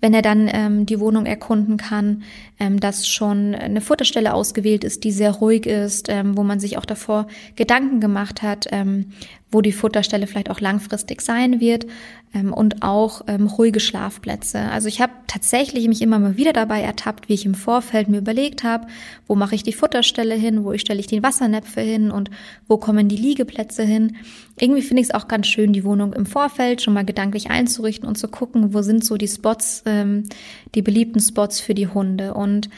[0.01, 2.23] wenn er dann ähm, die Wohnung erkunden kann,
[2.61, 6.79] ähm, dass schon eine Futterstelle ausgewählt ist, die sehr ruhig ist, ähm, wo man sich
[6.79, 9.13] auch davor Gedanken gemacht hat, ähm,
[9.51, 11.87] wo die Futterstelle vielleicht auch langfristig sein wird
[12.35, 14.59] ähm, und auch ähm, ruhige Schlafplätze.
[14.59, 18.19] Also ich habe tatsächlich mich immer mal wieder dabei ertappt, wie ich im Vorfeld mir
[18.19, 18.89] überlegt habe,
[19.29, 22.31] wo mache ich die Futterstelle hin, wo stelle ich die Wassernäpfe hin und
[22.67, 24.17] wo kommen die Liegeplätze hin.
[24.59, 28.09] Irgendwie finde ich es auch ganz schön, die Wohnung im Vorfeld schon mal gedanklich einzurichten
[28.09, 30.25] und zu gucken, wo sind so die Spots, ähm,
[30.75, 32.35] die beliebten Spots für die Hunde.
[32.35, 32.69] Und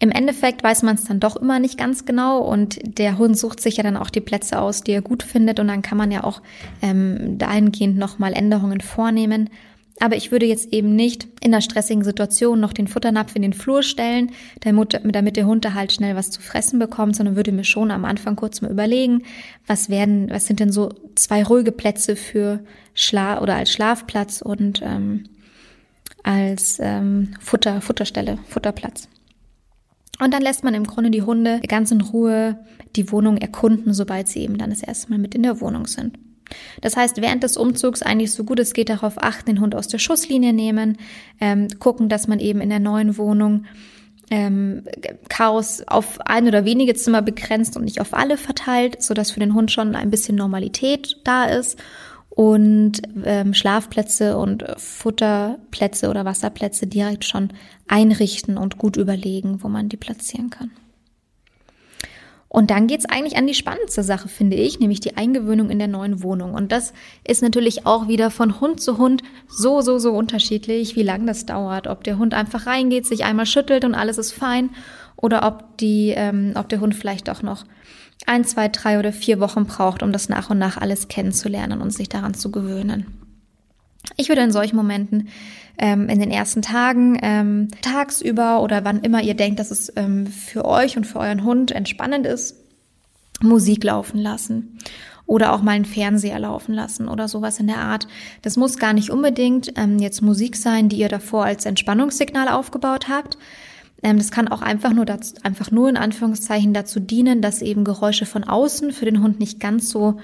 [0.00, 3.60] im Endeffekt weiß man es dann doch immer nicht ganz genau und der Hund sucht
[3.60, 6.12] sich ja dann auch die Plätze aus, die er gut findet und dann kann man
[6.12, 6.40] ja auch
[6.82, 9.50] ähm, dahingehend nochmal Änderungen vornehmen.
[10.00, 13.52] Aber ich würde jetzt eben nicht in der stressigen Situation noch den Futternapf in den
[13.52, 14.30] Flur stellen,
[14.60, 18.04] damit, der Hund da halt schnell was zu fressen bekommt, sondern würde mir schon am
[18.04, 19.24] Anfang kurz mal überlegen,
[19.66, 22.60] was werden, was sind denn so zwei ruhige Plätze für
[22.94, 25.24] Schlaf oder als Schlafplatz und ähm,
[26.22, 29.08] als ähm, Futter, Futterstelle, Futterplatz.
[30.20, 32.58] Und dann lässt man im Grunde die Hunde ganz in Ruhe
[32.96, 36.18] die Wohnung erkunden, sobald sie eben dann das erste Mal mit in der Wohnung sind.
[36.80, 39.88] Das heißt, während des Umzugs eigentlich so gut es geht darauf achten, den Hund aus
[39.88, 40.96] der Schusslinie nehmen,
[41.40, 43.66] ähm, gucken, dass man eben in der neuen Wohnung
[44.30, 44.84] ähm,
[45.28, 49.40] Chaos auf ein oder wenige Zimmer begrenzt und nicht auf alle verteilt, so dass für
[49.40, 51.78] den Hund schon ein bisschen Normalität da ist
[52.38, 57.48] und ähm, Schlafplätze und Futterplätze oder Wasserplätze direkt schon
[57.88, 60.70] einrichten und gut überlegen, wo man die platzieren kann.
[62.48, 65.88] Und dann geht's eigentlich an die spannendste Sache, finde ich, nämlich die Eingewöhnung in der
[65.88, 66.54] neuen Wohnung.
[66.54, 66.92] Und das
[67.26, 71.44] ist natürlich auch wieder von Hund zu Hund so, so, so unterschiedlich, wie lang das
[71.44, 71.88] dauert.
[71.88, 74.70] Ob der Hund einfach reingeht, sich einmal schüttelt und alles ist fein,
[75.16, 77.64] oder ob die, ähm, ob der Hund vielleicht auch noch
[78.28, 81.90] ein, zwei, drei oder vier Wochen braucht, um das nach und nach alles kennenzulernen und
[81.92, 83.06] sich daran zu gewöhnen.
[84.16, 85.28] Ich würde in solchen Momenten
[85.78, 90.26] ähm, in den ersten Tagen, ähm, tagsüber oder wann immer ihr denkt, dass es ähm,
[90.26, 92.56] für euch und für euren Hund entspannend ist,
[93.40, 94.78] Musik laufen lassen
[95.26, 98.08] oder auch mal einen Fernseher laufen lassen oder sowas in der Art.
[98.42, 103.08] Das muss gar nicht unbedingt ähm, jetzt Musik sein, die ihr davor als Entspannungssignal aufgebaut
[103.08, 103.38] habt,
[104.02, 108.26] das kann auch einfach nur dazu, einfach nur in Anführungszeichen dazu dienen, dass eben Geräusche
[108.26, 110.18] von außen für den Hund nicht ganz so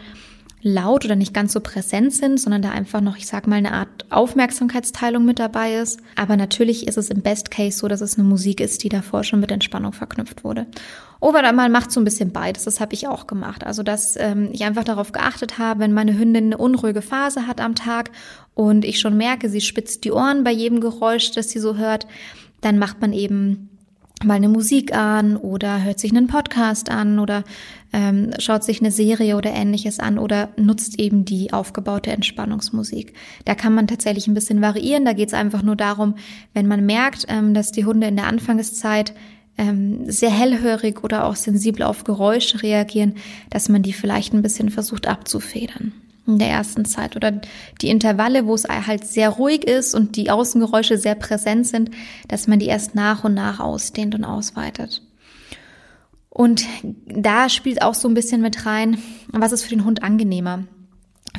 [0.65, 3.73] laut oder nicht ganz so präsent sind, sondern da einfach noch, ich sag mal, eine
[3.73, 6.01] Art Aufmerksamkeitsteilung mit dabei ist.
[6.17, 9.25] Aber natürlich ist es im Best Case so, dass es eine Musik ist, die davor
[9.25, 10.67] schon mit Entspannung verknüpft wurde.
[11.21, 13.65] Oder man macht so ein bisschen beides, das habe ich auch gemacht.
[13.65, 17.61] Also, dass ähm, ich einfach darauf geachtet habe, wenn meine Hündin eine unruhige Phase hat
[17.61, 18.11] am Tag
[18.55, 22.07] und ich schon merke, sie spitzt die Ohren bei jedem Geräusch, das sie so hört,
[22.65, 23.71] dann macht man eben
[24.25, 27.45] mal eine Musik an oder hört sich einen Podcast an oder
[27.93, 33.13] ähm, schaut sich eine Serie oder ähnliches an oder nutzt eben die aufgebaute Entspannungsmusik.
[33.45, 35.05] Da kann man tatsächlich ein bisschen variieren.
[35.05, 36.15] Da geht es einfach nur darum,
[36.55, 39.15] wenn man merkt, ähm, dass die Hunde in der Anfangszeit
[39.59, 43.15] ähm, sehr hellhörig oder auch sensibel auf Geräusche reagieren,
[43.51, 45.93] dass man die vielleicht ein bisschen versucht abzufedern
[46.27, 47.41] in der ersten Zeit oder
[47.81, 51.91] die Intervalle, wo es halt sehr ruhig ist und die Außengeräusche sehr präsent sind,
[52.29, 55.03] dass man die erst nach und nach ausdehnt und ausweitet.
[56.31, 56.67] Und
[57.07, 60.65] da spielt auch so ein bisschen mit rein, was ist für den Hund angenehmer?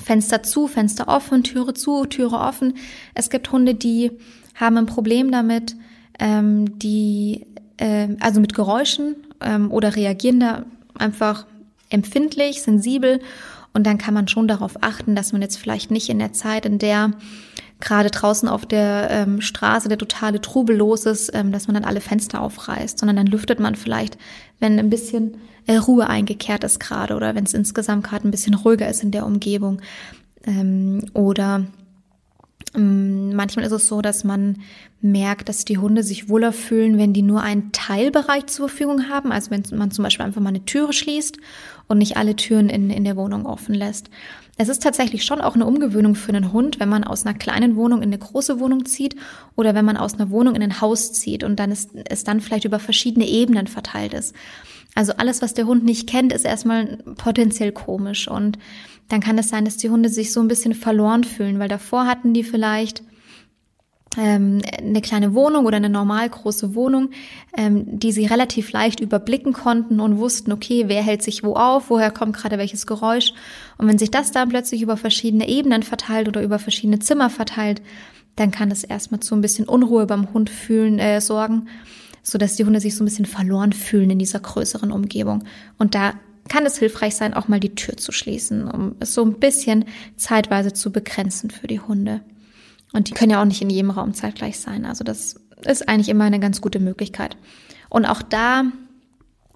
[0.02, 2.76] Fenster zu, Fenster offen, Türe zu, Türe offen.
[3.14, 4.12] Es gibt Hunde, die
[4.54, 5.76] haben ein Problem damit,
[6.20, 7.46] ähm, die
[7.78, 10.66] äh, also mit Geräuschen ähm, oder reagieren da
[10.98, 11.46] einfach
[11.90, 13.20] empfindlich, sensibel
[13.76, 16.66] und dann kann man schon darauf achten, dass man jetzt vielleicht nicht in der Zeit,
[16.66, 17.12] in der
[17.82, 21.84] gerade draußen auf der ähm, Straße der totale Trubel los ist, ähm, dass man dann
[21.84, 24.18] alle Fenster aufreißt, sondern dann lüftet man vielleicht,
[24.62, 25.36] wenn ein bisschen
[25.68, 29.12] äh, Ruhe eingekehrt ist gerade oder wenn es insgesamt gerade ein bisschen ruhiger ist in
[29.12, 29.82] der Umgebung.
[30.46, 31.66] Ähm, oder
[32.76, 34.60] ähm, manchmal ist es so, dass man
[35.02, 39.34] merkt, dass die Hunde sich wohler fühlen, wenn die nur einen Teilbereich zur Verfügung haben.
[39.34, 41.38] Also wenn man zum Beispiel einfach mal eine Türe schließt
[41.88, 44.10] und nicht alle Türen in, in der Wohnung offen lässt.
[44.58, 47.76] Es ist tatsächlich schon auch eine Umgewöhnung für einen Hund, wenn man aus einer kleinen
[47.76, 49.16] Wohnung in eine große Wohnung zieht
[49.56, 52.40] oder wenn man aus einer Wohnung in ein Haus zieht und dann ist, es dann
[52.40, 54.34] vielleicht über verschiedene Ebenen verteilt ist.
[54.96, 58.58] Also alles, was der Hund nicht kennt, ist erstmal potenziell komisch und
[59.10, 62.08] dann kann es sein, dass die Hunde sich so ein bisschen verloren fühlen, weil davor
[62.08, 63.04] hatten die vielleicht
[64.22, 67.10] eine kleine Wohnung oder eine normal große Wohnung,
[67.58, 71.90] ähm, die sie relativ leicht überblicken konnten und wussten, okay, wer hält sich wo auf,
[71.90, 73.34] woher kommt gerade welches Geräusch.
[73.78, 77.82] Und wenn sich das dann plötzlich über verschiedene Ebenen verteilt oder über verschiedene Zimmer verteilt,
[78.36, 81.68] dann kann das erstmal zu ein bisschen Unruhe beim Hund fühlen, äh, sorgen,
[82.22, 85.44] so dass die Hunde sich so ein bisschen verloren fühlen in dieser größeren Umgebung.
[85.78, 86.14] Und da
[86.48, 89.86] kann es hilfreich sein, auch mal die Tür zu schließen, um es so ein bisschen
[90.16, 92.22] zeitweise zu begrenzen für die Hunde.
[92.96, 94.86] Und die können ja auch nicht in jedem Raum zeitgleich sein.
[94.86, 97.36] Also das ist eigentlich immer eine ganz gute Möglichkeit.
[97.90, 98.64] Und auch da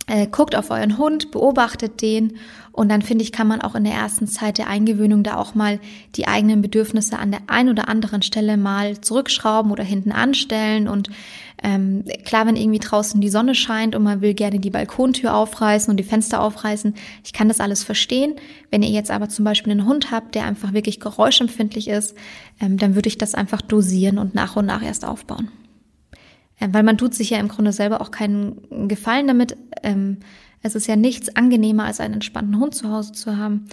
[0.08, 2.34] äh, guckt auf euren Hund, beobachtet den
[2.80, 5.54] und dann finde ich, kann man auch in der ersten Zeit der Eingewöhnung da auch
[5.54, 5.82] mal
[6.16, 10.88] die eigenen Bedürfnisse an der einen oder anderen Stelle mal zurückschrauben oder hinten anstellen.
[10.88, 11.10] Und
[11.62, 15.92] ähm, klar, wenn irgendwie draußen die Sonne scheint und man will gerne die Balkontür aufreißen
[15.92, 16.94] und die Fenster aufreißen,
[17.26, 18.36] ich kann das alles verstehen.
[18.72, 22.16] Wenn ihr jetzt aber zum Beispiel einen Hund habt, der einfach wirklich geräuschempfindlich ist,
[22.62, 25.50] ähm, dann würde ich das einfach dosieren und nach und nach erst aufbauen.
[26.62, 29.58] Ähm, weil man tut sich ja im Grunde selber auch keinen Gefallen damit.
[29.84, 30.20] Ähm,
[30.62, 33.68] es ist ja nichts angenehmer, als einen entspannten Hund zu Hause zu haben.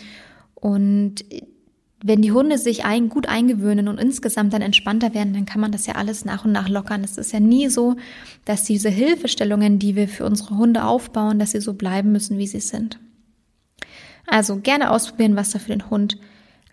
[0.55, 1.25] Und
[2.03, 5.72] wenn die Hunde sich ein, gut eingewöhnen und insgesamt dann entspannter werden, dann kann man
[5.72, 7.03] das ja alles nach und nach lockern.
[7.03, 7.96] Es ist ja nie so,
[8.44, 12.46] dass diese Hilfestellungen, die wir für unsere Hunde aufbauen, dass sie so bleiben müssen, wie
[12.46, 13.01] sie sind.
[14.27, 16.18] Also gerne ausprobieren, was da für den Hund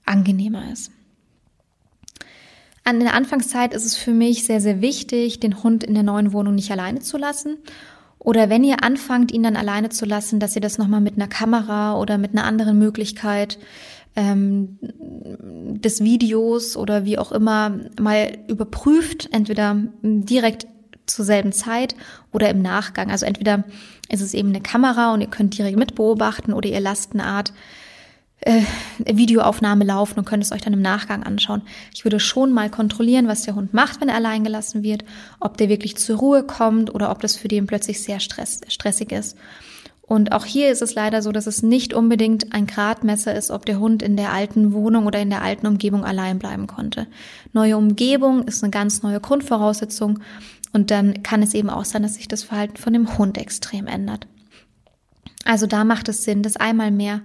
[0.05, 0.91] angenehmer ist.
[2.83, 6.33] An der Anfangszeit ist es für mich sehr, sehr wichtig, den Hund in der neuen
[6.33, 7.57] Wohnung nicht alleine zu lassen.
[8.23, 11.27] Oder wenn ihr anfangt, ihn dann alleine zu lassen, dass ihr das nochmal mit einer
[11.27, 13.59] Kamera oder mit einer anderen Möglichkeit
[14.15, 20.67] ähm, des Videos oder wie auch immer mal überprüft, entweder direkt
[21.05, 21.95] zur selben Zeit
[22.31, 23.11] oder im Nachgang.
[23.11, 23.65] Also entweder
[24.09, 27.53] ist es eben eine Kamera und ihr könnt direkt mitbeobachten oder ihr lasst eine Art
[28.45, 28.63] äh,
[28.99, 31.61] Videoaufnahme laufen und könnt es euch dann im Nachgang anschauen.
[31.93, 35.03] Ich würde schon mal kontrollieren, was der Hund macht, wenn er allein gelassen wird,
[35.39, 39.11] ob der wirklich zur Ruhe kommt oder ob das für den plötzlich sehr stress stressig
[39.11, 39.37] ist.
[40.05, 43.65] Und auch hier ist es leider so, dass es nicht unbedingt ein Gradmesser ist, ob
[43.65, 47.07] der Hund in der alten Wohnung oder in der alten Umgebung allein bleiben konnte.
[47.53, 50.19] Neue Umgebung ist eine ganz neue Grundvoraussetzung
[50.73, 53.87] und dann kann es eben auch sein, dass sich das Verhalten von dem Hund extrem
[53.87, 54.27] ändert.
[55.45, 57.21] Also da macht es Sinn, das einmal mehr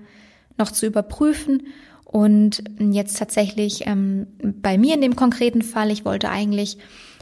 [0.59, 1.69] noch zu überprüfen.
[2.05, 6.79] Und jetzt tatsächlich ähm, bei mir in dem konkreten Fall, ich wollte eigentlich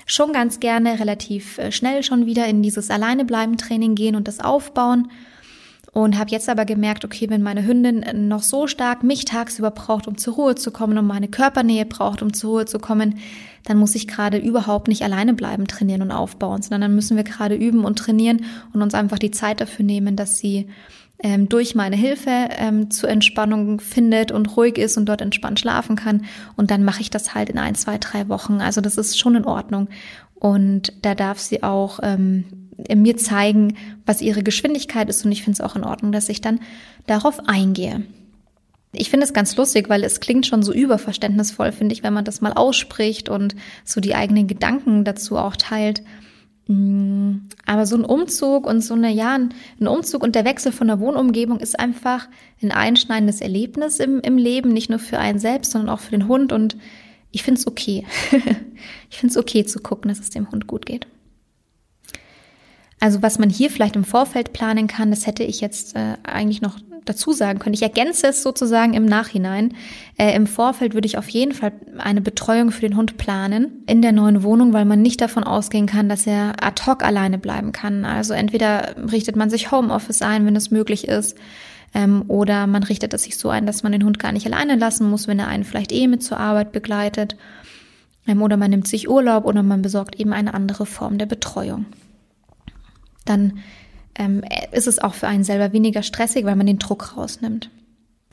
[0.07, 5.11] schon ganz gerne relativ äh, schnell schon wieder in dieses Alleinebleiben-Training gehen und das aufbauen.
[5.93, 10.07] Und habe jetzt aber gemerkt, okay, wenn meine Hündin noch so stark mich tagsüber braucht,
[10.07, 13.19] um zur Ruhe zu kommen und meine Körpernähe braucht, um zur Ruhe zu kommen,
[13.65, 17.25] dann muss ich gerade überhaupt nicht alleine bleiben, trainieren und aufbauen, sondern dann müssen wir
[17.25, 18.45] gerade üben und trainieren
[18.75, 20.69] und uns einfach die Zeit dafür nehmen, dass sie
[21.19, 25.97] ähm, durch meine Hilfe ähm, zur Entspannung findet und ruhig ist und dort entspannt schlafen
[25.97, 26.25] kann.
[26.57, 28.61] Und dann mache ich das halt in ein, zwei, drei Wochen.
[28.61, 29.89] Also das ist schon in Ordnung.
[30.35, 32.45] Und da darf sie auch ähm,
[32.95, 35.25] mir zeigen, was ihre Geschwindigkeit ist.
[35.25, 36.61] Und ich finde es auch in Ordnung, dass ich dann
[37.07, 38.03] darauf eingehe.
[38.93, 42.25] Ich finde es ganz lustig, weil es klingt schon so überverständnisvoll, finde ich, wenn man
[42.25, 46.03] das mal ausspricht und so die eigenen Gedanken dazu auch teilt.
[46.69, 50.89] Mm, aber so ein Umzug und so eine, ja, ein Umzug und der Wechsel von
[50.89, 52.29] der Wohnumgebung ist einfach
[52.63, 56.29] ein einschneidendes Erlebnis im, im Leben, nicht nur für einen selbst, sondern auch für den
[56.29, 56.53] Hund.
[56.53, 56.77] Und
[57.31, 58.05] ich finde es okay.
[59.11, 61.07] ich finde es okay zu gucken, dass es dem Hund gut geht.
[62.99, 66.63] Also was man hier vielleicht im Vorfeld planen kann, das hätte ich jetzt äh, eigentlich
[66.63, 67.75] noch dazu sagen können.
[67.75, 69.75] Ich ergänze es sozusagen im Nachhinein.
[70.19, 74.03] Äh, Im Vorfeld würde ich auf jeden Fall eine Betreuung für den Hund planen in
[74.03, 77.73] der neuen Wohnung, weil man nicht davon ausgehen kann, dass er ad hoc alleine bleiben
[77.73, 78.05] kann.
[78.05, 81.37] Also entweder richtet man sich Homeoffice ein, wenn es möglich ist,
[81.95, 84.77] ähm, oder man richtet es sich so ein, dass man den Hund gar nicht alleine
[84.77, 87.37] lassen muss, wenn er einen vielleicht eh mit zur Arbeit begleitet.
[88.27, 91.87] Ähm, oder man nimmt sich Urlaub oder man besorgt eben eine andere Form der Betreuung.
[93.27, 93.59] Dann
[94.15, 97.71] ähm, ist es auch für einen selber weniger stressig, weil man den Druck rausnimmt.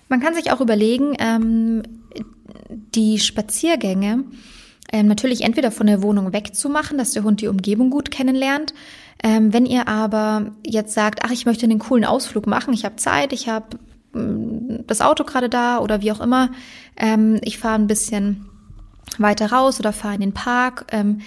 [0.07, 1.83] Man kann sich auch überlegen, ähm,
[2.69, 4.23] die Spaziergänge
[4.91, 8.73] ähm, natürlich entweder von der Wohnung wegzumachen, dass der Hund die Umgebung gut kennenlernt.
[9.23, 12.97] Ähm, wenn ihr aber jetzt sagt, ach, ich möchte einen coolen Ausflug machen, ich habe
[12.97, 13.77] Zeit, ich habe
[14.13, 16.51] mm, das Auto gerade da oder wie auch immer,
[16.97, 18.45] ähm, ich fahre ein bisschen
[19.17, 21.21] weiter raus oder fahre in den Park, ähm,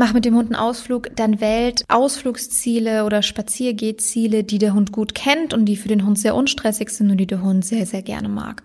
[0.00, 5.14] mach mit dem Hund einen Ausflug, dann wählt Ausflugsziele oder Spaziergehziele, die der Hund gut
[5.14, 8.00] kennt und die für den Hund sehr unstressig sind und die der Hund sehr, sehr
[8.00, 8.62] gerne mag.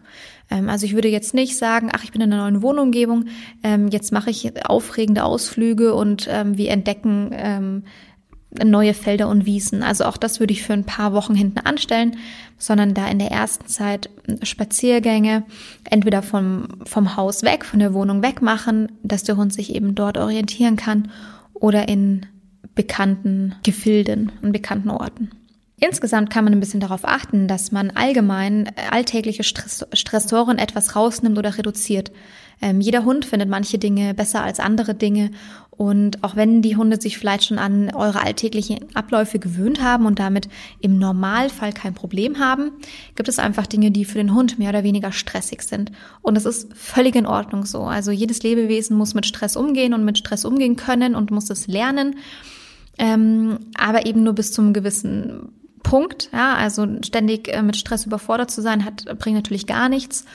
[0.50, 3.26] Ähm, also ich würde jetzt nicht sagen, ach, ich bin in einer neuen Wohnumgebung,
[3.64, 7.84] ähm, jetzt mache ich aufregende Ausflüge und ähm, wir entdecken
[8.64, 9.84] neue Felder und Wiesen.
[9.84, 12.16] Also auch das würde ich für ein paar Wochen hinten anstellen,
[12.58, 14.10] sondern da in der ersten Zeit
[14.44, 15.44] Spaziergänge
[15.90, 19.96] entweder vom, vom Haus weg, von der Wohnung weg machen, dass der Hund sich eben
[19.96, 21.12] dort orientieren kann
[21.54, 22.26] oder in
[22.76, 25.32] bekannten Gefilden, in bekannten Orten.
[25.78, 31.38] Insgesamt kann man ein bisschen darauf achten, dass man allgemein alltägliche Stress Stressoren etwas rausnimmt
[31.38, 32.12] oder reduziert.
[32.62, 35.32] Ähm, jeder Hund findet manche Dinge besser als andere Dinge.
[35.78, 40.20] Und auch wenn die Hunde sich vielleicht schon an eure alltäglichen Abläufe gewöhnt haben und
[40.20, 40.48] damit
[40.80, 42.72] im Normalfall kein Problem haben,
[43.16, 45.92] gibt es einfach Dinge, die für den Hund mehr oder weniger stressig sind.
[46.22, 47.84] Und es ist völlig in Ordnung so.
[47.84, 51.68] Also jedes Lebewesen muss mit Stress umgehen und mit Stress umgehen können und muss es
[51.68, 52.16] lernen.
[52.98, 55.50] Ähm, aber eben nur bis zum gewissen
[55.84, 56.30] Punkt.
[56.32, 60.26] Ja, also ständig äh, mit Stress überfordert zu sein, hat, bringt natürlich gar nichts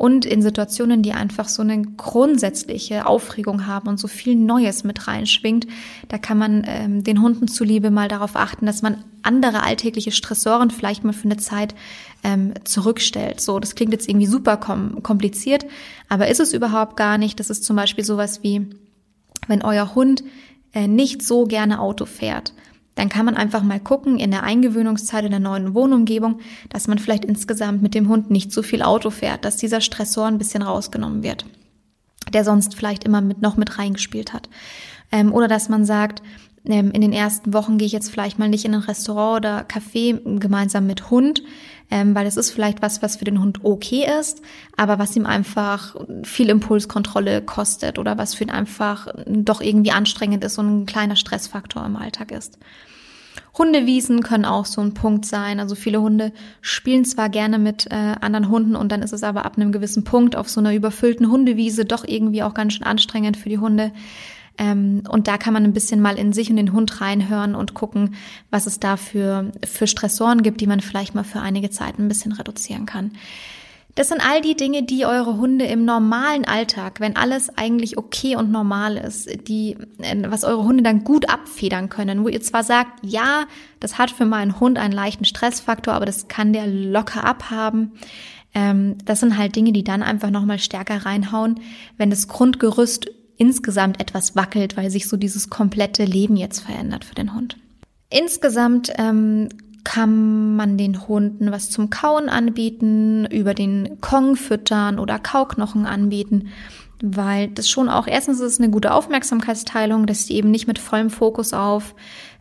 [0.00, 5.06] und in Situationen, die einfach so eine grundsätzliche Aufregung haben und so viel Neues mit
[5.06, 5.66] reinschwingt,
[6.08, 10.70] da kann man ähm, den Hunden zuliebe mal darauf achten, dass man andere alltägliche Stressoren
[10.70, 11.74] vielleicht mal für eine Zeit
[12.24, 13.42] ähm, zurückstellt.
[13.42, 15.66] So, das klingt jetzt irgendwie super kom kompliziert,
[16.08, 17.38] aber ist es überhaupt gar nicht.
[17.38, 18.70] Das ist zum Beispiel sowas wie,
[19.48, 20.24] wenn euer Hund
[20.72, 22.54] äh, nicht so gerne Auto fährt
[22.94, 26.98] dann kann man einfach mal gucken in der Eingewöhnungszeit in der neuen Wohnumgebung, dass man
[26.98, 30.62] vielleicht insgesamt mit dem Hund nicht so viel Auto fährt, dass dieser Stressor ein bisschen
[30.62, 31.46] rausgenommen wird,
[32.32, 34.48] der sonst vielleicht immer mit noch mit reingespielt hat.
[35.12, 36.22] Ähm, oder dass man sagt,
[36.62, 40.38] in den ersten Wochen gehe ich jetzt vielleicht mal nicht in ein Restaurant oder Café
[40.38, 41.42] gemeinsam mit Hund,
[41.90, 44.42] ähm, weil es ist vielleicht was, was für den Hund okay ist,
[44.76, 50.44] aber was ihm einfach viel Impulskontrolle kostet oder was für ihn einfach doch irgendwie anstrengend
[50.44, 52.58] ist und ein kleiner Stressfaktor im Alltag ist.
[53.56, 55.60] Hundewiesen können auch so ein Punkt sein.
[55.60, 59.44] Also viele Hunde spielen zwar gerne mit äh, anderen Hunden und dann ist es aber
[59.44, 63.36] ab einem gewissen Punkt auf so einer überfüllten Hundewiese doch irgendwie auch ganz schön anstrengend
[63.36, 63.92] für die Hunde.
[64.58, 67.74] Ähm, und da kann man ein bisschen mal in sich und den Hund reinhören und
[67.74, 68.14] gucken,
[68.50, 72.08] was es da für, für Stressoren gibt, die man vielleicht mal für einige Zeit ein
[72.08, 73.12] bisschen reduzieren kann.
[73.96, 78.36] Das sind all die Dinge, die eure Hunde im normalen Alltag, wenn alles eigentlich okay
[78.36, 82.62] und normal ist, die, äh, was eure Hunde dann gut abfedern können, wo ihr zwar
[82.62, 83.44] sagt, ja,
[83.80, 87.92] das hat für meinen Hund einen leichten Stressfaktor, aber das kann der locker abhaben.
[88.54, 91.60] Ähm, das sind halt Dinge, die dann einfach nochmal stärker reinhauen,
[91.96, 93.10] wenn das Grundgerüst
[93.40, 97.56] insgesamt etwas wackelt, weil sich so dieses komplette Leben jetzt verändert für den Hund.
[98.10, 99.48] Insgesamt ähm,
[99.82, 106.48] kann man den Hunden was zum Kauen anbieten, über den Kong füttern oder Kauknochen anbieten,
[107.02, 110.78] weil das schon auch, erstens ist es eine gute Aufmerksamkeitsteilung, dass sie eben nicht mit
[110.78, 111.94] vollem Fokus auf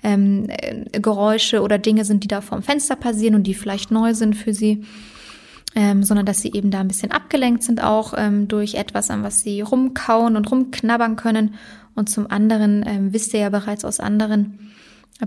[0.04, 4.14] ähm, äh, Geräusche oder Dinge sind, die da vorm Fenster passieren und die vielleicht neu
[4.14, 4.84] sind für sie.
[5.76, 9.22] Ähm, sondern dass sie eben da ein bisschen abgelenkt sind auch ähm, durch etwas, an
[9.22, 11.54] was sie rumkauen und rumknabbern können.
[11.94, 14.72] Und zum anderen ähm, wisst ihr ja bereits aus anderen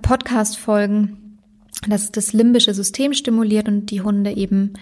[0.00, 1.38] Podcast-Folgen,
[1.88, 4.72] dass das limbische System stimuliert und die Hunde eben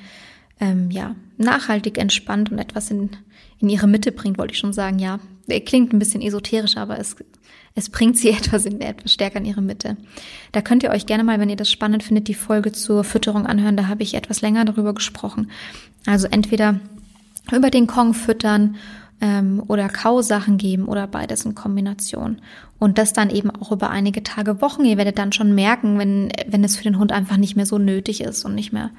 [0.61, 3.11] ähm, ja nachhaltig entspannt und etwas in,
[3.59, 4.99] in ihre Mitte bringt, wollte ich schon sagen.
[4.99, 5.19] Ja,
[5.67, 7.17] klingt ein bisschen esoterisch, aber es,
[7.75, 9.97] es bringt sie etwas, in, etwas stärker in ihre Mitte.
[10.53, 13.47] Da könnt ihr euch gerne mal, wenn ihr das spannend findet, die Folge zur Fütterung
[13.47, 13.77] anhören.
[13.77, 15.51] Da habe ich etwas länger darüber gesprochen.
[16.07, 16.81] Also entweder
[17.53, 18.77] über den Kong füttern
[19.21, 22.41] ähm, oder Kausachen geben oder beides in Kombination.
[22.79, 24.85] Und das dann eben auch über einige Tage, Wochen.
[24.85, 27.79] Ihr werdet dann schon merken, wenn, wenn es für den Hund einfach nicht mehr so
[27.79, 28.91] nötig ist und nicht mehr,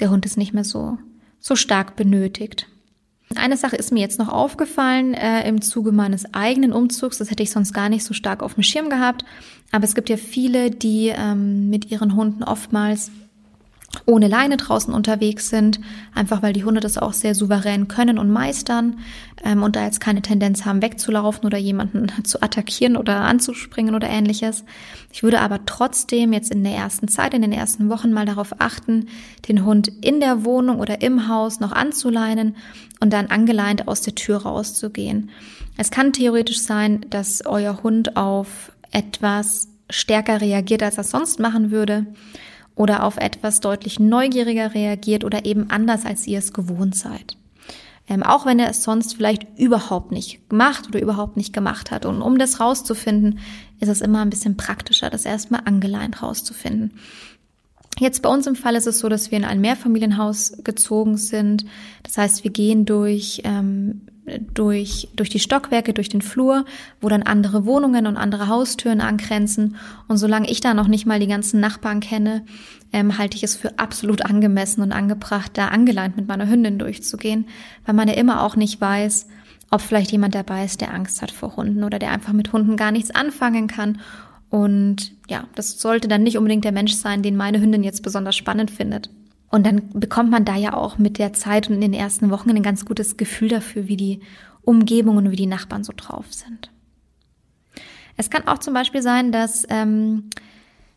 [0.00, 0.98] der Hund ist nicht mehr so,
[1.40, 2.68] so stark benötigt.
[3.36, 7.18] Eine Sache ist mir jetzt noch aufgefallen äh, im Zuge meines eigenen Umzugs.
[7.18, 9.24] Das hätte ich sonst gar nicht so stark auf dem Schirm gehabt.
[9.72, 13.10] Aber es gibt ja viele, die ähm, mit ihren Hunden oftmals
[14.06, 15.80] ohne Leine draußen unterwegs sind,
[16.14, 18.98] einfach weil die Hunde das auch sehr souverän können und meistern
[19.44, 24.08] ähm, und da jetzt keine Tendenz haben, wegzulaufen oder jemanden zu attackieren oder anzuspringen oder
[24.08, 24.64] ähnliches.
[25.12, 28.60] Ich würde aber trotzdem jetzt in der ersten Zeit, in den ersten Wochen mal darauf
[28.60, 29.06] achten,
[29.48, 32.56] den Hund in der Wohnung oder im Haus noch anzuleinen
[33.00, 35.30] und dann angeleint aus der Tür rauszugehen.
[35.76, 41.70] Es kann theoretisch sein, dass euer Hund auf etwas stärker reagiert, als er sonst machen
[41.70, 42.06] würde
[42.76, 47.36] oder auf etwas deutlich neugieriger reagiert oder eben anders, als ihr es gewohnt seid.
[48.06, 52.04] Ähm, auch wenn er es sonst vielleicht überhaupt nicht gemacht oder überhaupt nicht gemacht hat.
[52.04, 53.38] Und um das rauszufinden,
[53.80, 56.92] ist es immer ein bisschen praktischer, das erstmal angeleint rauszufinden.
[57.98, 61.64] Jetzt bei uns im Fall ist es so, dass wir in ein Mehrfamilienhaus gezogen sind.
[62.02, 64.02] Das heißt, wir gehen durch ähm,
[64.54, 66.64] durch, durch die Stockwerke, durch den Flur,
[67.00, 69.76] wo dann andere Wohnungen und andere Haustüren angrenzen.
[70.08, 72.44] Und solange ich da noch nicht mal die ganzen Nachbarn kenne,
[72.92, 77.46] ähm, halte ich es für absolut angemessen und angebracht, da angeleint mit meiner Hündin durchzugehen,
[77.84, 79.26] weil man ja immer auch nicht weiß,
[79.70, 82.76] ob vielleicht jemand dabei ist, der Angst hat vor Hunden oder der einfach mit Hunden
[82.76, 84.00] gar nichts anfangen kann.
[84.48, 88.36] Und ja, das sollte dann nicht unbedingt der Mensch sein, den meine Hündin jetzt besonders
[88.36, 89.10] spannend findet.
[89.54, 92.50] Und dann bekommt man da ja auch mit der Zeit und in den ersten Wochen
[92.50, 94.18] ein ganz gutes Gefühl dafür, wie die
[94.62, 96.72] Umgebung und wie die Nachbarn so drauf sind.
[98.16, 100.24] Es kann auch zum Beispiel sein, dass ähm,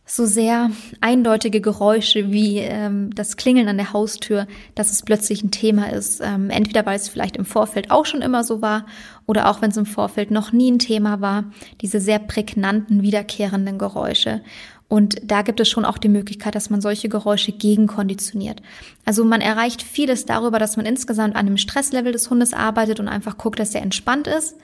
[0.08, 5.52] so sehr eindeutige Geräusche wie ähm, das Klingeln an der Haustür, dass es plötzlich ein
[5.52, 6.20] Thema ist.
[6.24, 8.88] Ähm, entweder weil es vielleicht im Vorfeld auch schon immer so war
[9.28, 11.44] oder auch wenn es im Vorfeld noch nie ein Thema war.
[11.82, 14.42] Diese sehr prägnanten, wiederkehrenden Geräusche.
[14.90, 18.62] Und da gibt es schon auch die Möglichkeit, dass man solche Geräusche gegenkonditioniert.
[19.04, 23.10] Also man erreicht vieles darüber, dass man insgesamt an dem Stresslevel des Hundes arbeitet und
[23.10, 24.56] einfach guckt, dass er entspannt ist.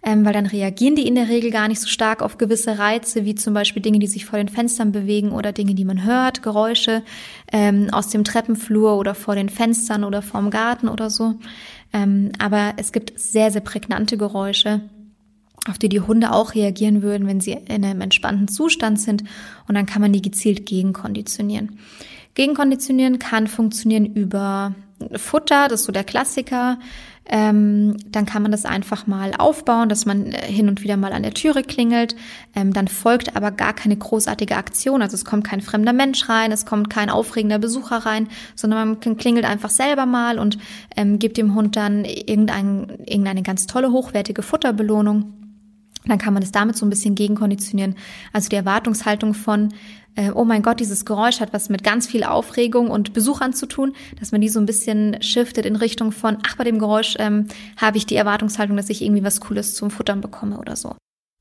[0.00, 3.24] Ähm, weil dann reagieren die in der Regel gar nicht so stark auf gewisse Reize,
[3.24, 6.44] wie zum Beispiel Dinge, die sich vor den Fenstern bewegen oder Dinge, die man hört,
[6.44, 7.02] Geräusche
[7.50, 11.34] ähm, aus dem Treppenflur oder vor den Fenstern oder vorm Garten oder so.
[11.92, 14.82] Ähm, aber es gibt sehr, sehr prägnante Geräusche,
[15.68, 19.24] auf die die Hunde auch reagieren würden, wenn sie in einem entspannten Zustand sind.
[19.66, 21.78] Und dann kann man die gezielt gegenkonditionieren.
[22.34, 24.74] Gegenkonditionieren kann funktionieren über
[25.16, 26.78] Futter, das ist so der Klassiker.
[27.30, 31.12] Ähm, dann kann man das einfach mal aufbauen, dass man äh, hin und wieder mal
[31.12, 32.16] an der Türe klingelt.
[32.54, 35.02] Ähm, dann folgt aber gar keine großartige Aktion.
[35.02, 39.16] Also es kommt kein fremder Mensch rein, es kommt kein aufregender Besucher rein, sondern man
[39.18, 40.58] klingelt einfach selber mal und
[40.96, 45.34] ähm, gibt dem Hund dann irgendein, irgendeine ganz tolle, hochwertige Futterbelohnung.
[46.06, 47.96] Dann kann man es damit so ein bisschen gegenkonditionieren.
[48.32, 49.74] Also die Erwartungshaltung von,
[50.14, 53.66] äh, oh mein Gott, dieses Geräusch hat was mit ganz viel Aufregung und Besuchern zu
[53.66, 57.16] tun, dass man die so ein bisschen shiftet in Richtung von, ach, bei dem Geräusch
[57.18, 57.46] ähm,
[57.76, 60.94] habe ich die Erwartungshaltung, dass ich irgendwie was Cooles zum Futtern bekomme oder so.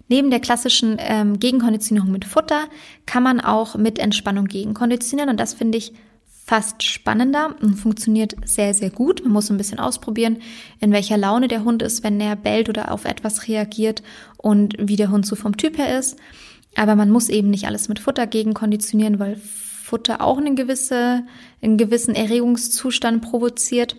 [0.10, 2.66] Neben der klassischen ähm, Gegenkonditionierung mit Futter
[3.06, 5.94] kann man auch mit Entspannung gegenkonditionieren und das finde ich
[6.48, 9.22] fast spannender und funktioniert sehr, sehr gut.
[9.22, 10.38] Man muss ein bisschen ausprobieren,
[10.80, 14.02] in welcher Laune der Hund ist, wenn er bellt oder auf etwas reagiert
[14.38, 16.18] und wie der Hund so vom Typ her ist.
[16.74, 21.24] Aber man muss eben nicht alles mit Futter gegenkonditionieren, weil Futter auch einen, gewisse,
[21.62, 23.98] einen gewissen Erregungszustand provoziert.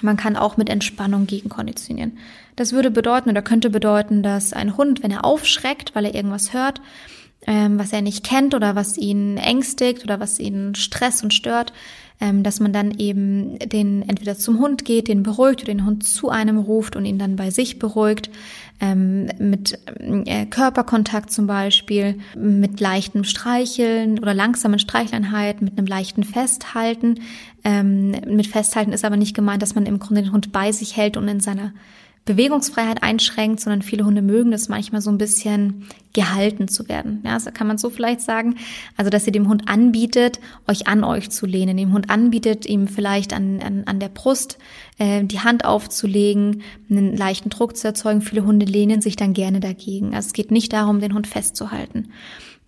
[0.00, 2.18] Man kann auch mit Entspannung gegenkonditionieren.
[2.56, 6.52] Das würde bedeuten oder könnte bedeuten, dass ein Hund, wenn er aufschreckt, weil er irgendwas
[6.52, 6.80] hört,
[7.46, 11.72] ähm, was er nicht kennt oder was ihn ängstigt oder was ihn stresst und stört,
[12.20, 16.06] ähm, dass man dann eben den entweder zum Hund geht, den beruhigt oder den Hund
[16.06, 18.30] zu einem ruft und ihn dann bei sich beruhigt,
[18.80, 26.22] ähm, mit äh, Körperkontakt zum Beispiel, mit leichtem Streicheln oder langsamen Streichleinheiten, mit einem leichten
[26.22, 27.20] Festhalten.
[27.64, 30.96] Ähm, mit Festhalten ist aber nicht gemeint, dass man im Grunde den Hund bei sich
[30.96, 31.72] hält und in seiner
[32.24, 37.20] Bewegungsfreiheit einschränkt, sondern viele Hunde mögen es manchmal so ein bisschen gehalten zu werden.
[37.24, 38.56] Ja, so kann man so vielleicht sagen.
[38.96, 42.86] Also, dass ihr dem Hund anbietet, euch an euch zu lehnen, dem Hund anbietet, ihm
[42.86, 44.58] vielleicht an, an, an der Brust
[44.98, 48.22] äh, die Hand aufzulegen, einen leichten Druck zu erzeugen.
[48.22, 50.14] Viele Hunde lehnen sich dann gerne dagegen.
[50.14, 52.10] Also es geht nicht darum, den Hund festzuhalten.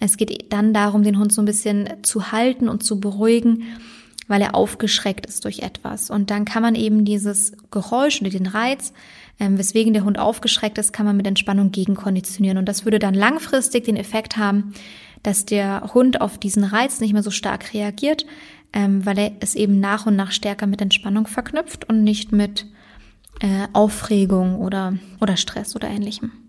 [0.01, 3.63] Es geht dann darum, den Hund so ein bisschen zu halten und zu beruhigen,
[4.27, 6.11] weil er aufgeschreckt ist durch etwas.
[6.11, 8.93] Und dann kann man eben dieses Geräusch oder den Reiz
[9.41, 12.59] ähm, weswegen der Hund aufgeschreckt ist, kann man mit Entspannung gegenkonditionieren.
[12.59, 14.75] Und das würde dann langfristig den Effekt haben,
[15.23, 18.27] dass der Hund auf diesen Reiz nicht mehr so stark reagiert,
[18.73, 22.67] ähm, weil er es eben nach und nach stärker mit Entspannung verknüpft und nicht mit
[23.41, 26.44] äh, Aufregung oder, oder Stress oder ähnlichem.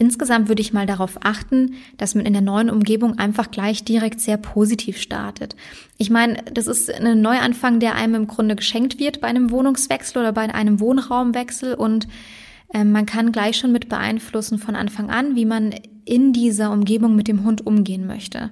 [0.00, 4.22] Insgesamt würde ich mal darauf achten, dass man in der neuen Umgebung einfach gleich direkt
[4.22, 5.56] sehr positiv startet.
[5.98, 10.22] Ich meine, das ist ein Neuanfang, der einem im Grunde geschenkt wird bei einem Wohnungswechsel
[10.22, 12.08] oder bei einem Wohnraumwechsel und
[12.72, 15.74] äh, man kann gleich schon mit beeinflussen von Anfang an, wie man
[16.06, 18.48] in dieser Umgebung mit dem Hund umgehen möchte.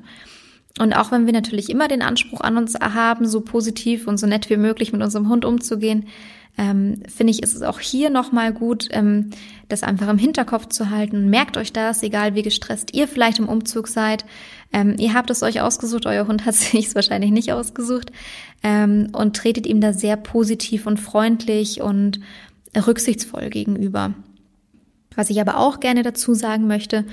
[0.78, 4.26] Und auch wenn wir natürlich immer den Anspruch an uns haben, so positiv und so
[4.26, 6.08] nett wie möglich mit unserem Hund umzugehen,
[6.56, 9.30] ähm, finde ich, ist es auch hier nochmal gut, ähm,
[9.68, 11.28] das einfach im Hinterkopf zu halten.
[11.28, 14.24] Merkt euch das, egal wie gestresst ihr vielleicht im Umzug seid.
[14.72, 18.10] Ähm, ihr habt es euch ausgesucht, euer Hund hat sich wahrscheinlich nicht ausgesucht.
[18.62, 22.20] Ähm, und tretet ihm da sehr positiv und freundlich und
[22.76, 24.14] rücksichtsvoll gegenüber.
[25.14, 27.04] Was ich aber auch gerne dazu sagen möchte,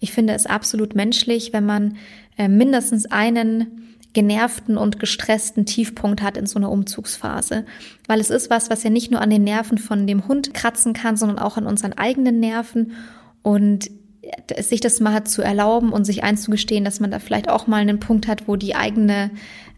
[0.00, 1.96] ich finde es absolut menschlich, wenn man
[2.36, 7.64] äh, mindestens einen genervten und gestressten Tiefpunkt hat in so einer Umzugsphase.
[8.06, 10.92] Weil es ist was, was ja nicht nur an den Nerven von dem Hund kratzen
[10.92, 12.92] kann, sondern auch an unseren eigenen Nerven.
[13.42, 13.90] Und
[14.60, 18.00] sich das mal zu erlauben und sich einzugestehen, dass man da vielleicht auch mal einen
[18.00, 19.30] Punkt hat, wo die eigene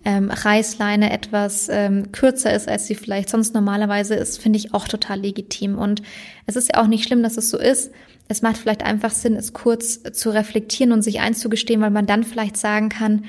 [0.05, 4.89] ähm, Reißleine etwas ähm, kürzer ist, als sie vielleicht sonst normalerweise ist, finde ich auch
[4.89, 5.78] total legitim.
[5.78, 6.03] Und
[6.47, 7.93] es ist ja auch nicht schlimm, dass es so ist.
[8.28, 12.24] Es macht vielleicht einfach Sinn, es kurz zu reflektieren und sich einzugestehen, weil man dann
[12.24, 13.24] vielleicht sagen kann,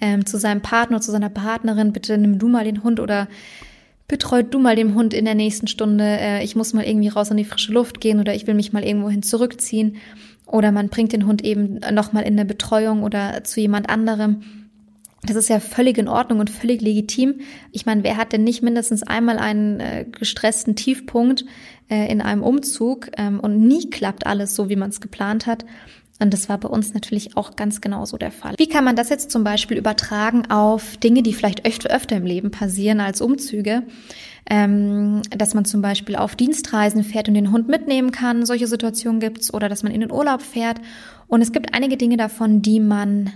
[0.00, 3.28] ähm, zu seinem Partner, zu seiner Partnerin, bitte nimm du mal den Hund oder
[4.08, 7.30] betreut du mal den Hund in der nächsten Stunde, äh, ich muss mal irgendwie raus
[7.30, 9.96] in die frische Luft gehen oder ich will mich mal irgendwohin zurückziehen.
[10.46, 14.42] Oder man bringt den Hund eben nochmal in eine Betreuung oder zu jemand anderem.
[15.22, 17.40] Das ist ja völlig in Ordnung und völlig legitim.
[17.72, 21.46] Ich meine, wer hat denn nicht mindestens einmal einen äh, gestressten Tiefpunkt
[21.88, 25.64] äh, in einem Umzug ähm, und nie klappt alles so, wie man es geplant hat?
[26.20, 28.54] Und das war bei uns natürlich auch ganz genauso der Fall.
[28.56, 32.24] Wie kann man das jetzt zum Beispiel übertragen auf Dinge, die vielleicht öfter, öfter im
[32.24, 33.82] Leben passieren als Umzüge?
[34.48, 38.44] Ähm, dass man zum Beispiel auf Dienstreisen fährt und den Hund mitnehmen kann.
[38.44, 40.80] Solche Situationen gibt's oder dass man in den Urlaub fährt.
[41.26, 43.30] Und es gibt einige Dinge davon, die man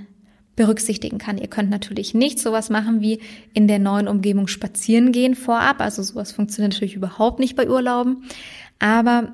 [0.54, 1.38] berücksichtigen kann.
[1.38, 3.20] Ihr könnt natürlich nicht sowas machen wie
[3.54, 5.80] in der neuen Umgebung spazieren gehen vorab.
[5.80, 8.24] Also sowas funktioniert natürlich überhaupt nicht bei Urlauben.
[8.80, 9.32] Aber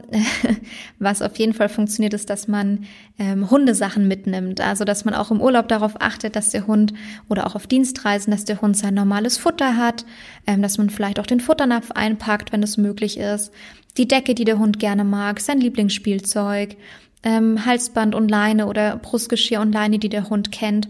[0.98, 2.86] was auf jeden Fall funktioniert, ist, dass man
[3.18, 4.60] ähm, Hundesachen mitnimmt.
[4.60, 6.94] Also, dass man auch im Urlaub darauf achtet, dass der Hund
[7.28, 10.06] oder auch auf Dienstreisen, dass der Hund sein normales Futter hat,
[10.46, 13.52] ähm, dass man vielleicht auch den Futternapf einpackt, wenn es möglich ist,
[13.98, 16.76] die Decke, die der Hund gerne mag, sein Lieblingsspielzeug,
[17.22, 20.88] ähm, Halsband und Leine oder Brustgeschirr und Leine, die der Hund kennt.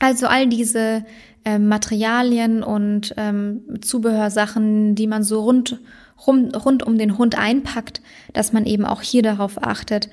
[0.00, 1.04] Also all diese
[1.44, 5.78] ähm, Materialien und ähm, Zubehörsachen, die man so rund
[6.26, 8.00] rum, rund um den Hund einpackt,
[8.32, 10.08] dass man eben auch hier darauf achtet,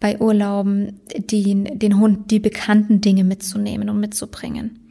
[0.00, 4.90] bei Urlauben den, den Hund die bekannten Dinge mitzunehmen und mitzubringen.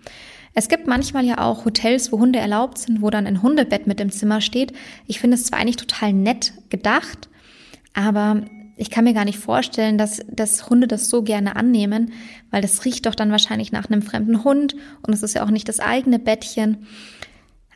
[0.54, 4.00] Es gibt manchmal ja auch Hotels, wo Hunde erlaubt sind, wo dann ein Hundebett mit
[4.02, 4.74] im Zimmer steht.
[5.08, 7.30] Ich finde es zwar eigentlich total nett gedacht,
[7.94, 8.44] aber
[8.76, 12.14] ich kann mir gar nicht vorstellen, dass, dass Hunde das so gerne annehmen,
[12.50, 15.50] weil das riecht doch dann wahrscheinlich nach einem fremden Hund und es ist ja auch
[15.50, 16.88] nicht das eigene Bettchen.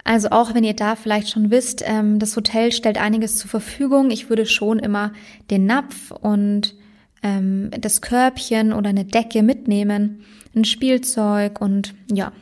[0.03, 4.11] Also auch wenn ihr da vielleicht schon wisst, ähm, das Hotel stellt einiges zur Verfügung.
[4.11, 5.13] Ich würde schon immer
[5.49, 6.75] den Napf und
[7.21, 10.25] ähm, das Körbchen oder eine Decke mitnehmen,
[10.55, 12.33] ein Spielzeug und ja,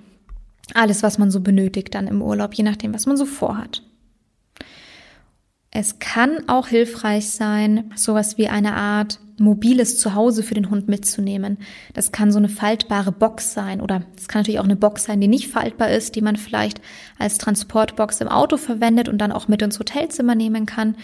[0.73, 3.83] alles, was man so benötigt dann im Urlaub, je nachdem, was man so vorhat.
[5.69, 11.57] Es kann auch hilfreich sein, sowas wie eine Art mobiles Zuhause für den Hund mitzunehmen.
[11.93, 15.19] Das kann so eine faltbare Box sein oder es kann natürlich auch eine Box sein,
[15.19, 16.81] die nicht faltbar ist, die man vielleicht
[17.17, 20.95] als Transportbox im Auto verwendet und dann auch mit ins Hotelzimmer nehmen kann.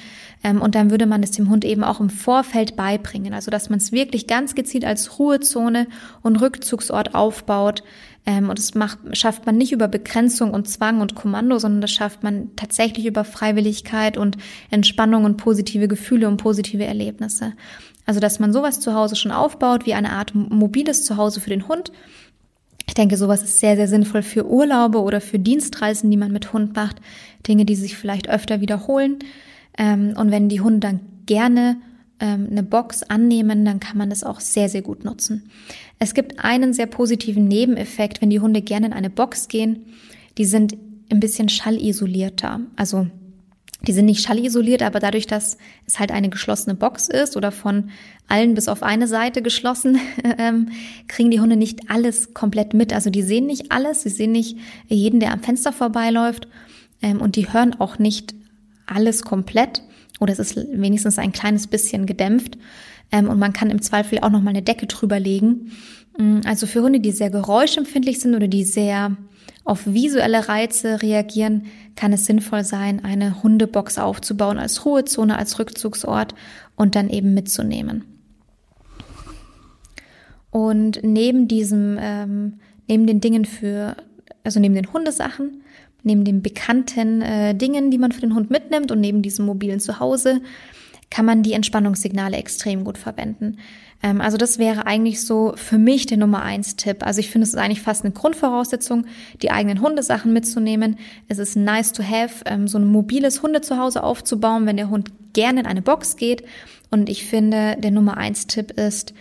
[0.44, 3.34] Ähm, und dann würde man es dem Hund eben auch im Vorfeld beibringen.
[3.34, 5.88] Also dass man es wirklich ganz gezielt als Ruhezone
[6.22, 7.84] und Rückzugsort aufbaut.
[8.28, 11.92] Ähm, und das macht, schafft man nicht über Begrenzung und Zwang und Kommando, sondern das
[11.92, 14.38] schafft man tatsächlich über Freiwilligkeit und
[14.70, 17.54] Entspannung und positive Gefühle und positive Erlebnisse.
[18.08, 21.68] Also, dass man sowas zu Hause schon aufbaut, wie eine Art mobiles Zuhause für den
[21.68, 21.92] Hund.
[22.88, 26.54] Ich denke, sowas ist sehr, sehr sinnvoll für Urlaube oder für Dienstreisen, die man mit
[26.54, 27.02] Hund macht.
[27.46, 29.20] Dinge, die sich vielleicht öfter wiederholen.
[29.78, 31.78] Ähm, und wenn die Hunde dann gerne
[32.20, 35.50] ähm, eine Box annehmen, dann kann man das auch sehr, sehr gut nutzen.
[36.00, 39.86] Es gibt einen sehr positiven Nebeneffekt, wenn die Hunde gerne in eine Box gehen.
[40.38, 40.78] Die sind
[41.12, 42.62] ein bisschen schallisolierter.
[42.78, 43.08] Also
[43.82, 47.92] die sind nicht schallisoliert, aber dadurch, dass es halt eine geschlossene Box ist oder von
[48.28, 50.00] allen bis auf eine Seite geschlossen,
[50.40, 50.70] ähm,
[51.08, 52.92] kriegen die Hunde nicht alles komplett mit.
[52.92, 54.58] Also die sehen nicht alles, sie sehen nicht
[54.88, 56.48] jeden, der am Fenster vorbeiläuft
[57.02, 58.34] ähm, und die hören auch nicht
[58.88, 59.84] alles komplett
[60.20, 62.58] oder es ist wenigstens ein kleines bisschen gedämpft
[63.12, 65.72] ähm, und man kann im Zweifel auch noch mal eine Decke drüber legen.
[66.18, 69.16] Mm, also für Hunde, die sehr geräuschempfindlich sind oder die sehr
[69.68, 71.66] auf visuelle Reize reagieren,
[71.96, 76.36] kann es sinnvoll sein, eine Hundebox aufzubauen als Ruhezone, als Rückzugsort
[76.76, 78.06] und dann eben mitzunehmen.
[80.52, 83.98] Und neben diesem, ähm, neben den Dingen für,
[84.44, 85.62] also neben den Hundesachen,
[86.02, 89.82] neben den bekannten äh, Dingen, die man für den Hund mitnimmt und neben diesem mobilen
[89.82, 90.42] Zuhause,
[91.10, 93.58] kann man die Entspannungssignale extrem gut verwenden.
[94.04, 97.06] Ähm, also das wäre eigentlich so für mich der Nummer eins Tipp.
[97.06, 99.06] Also ich finde, es ist eigentlich fast eine Grundvoraussetzung,
[99.42, 100.98] die eigenen Hundesachen mitzunehmen.
[101.28, 105.62] Es ist nice to have, ähm, so ein mobiles Hundezuhause aufzubauen, wenn der Hund gerne
[105.62, 106.44] in eine Box geht.
[106.90, 109.14] Und ich finde, der Nummer eins Tipp ist,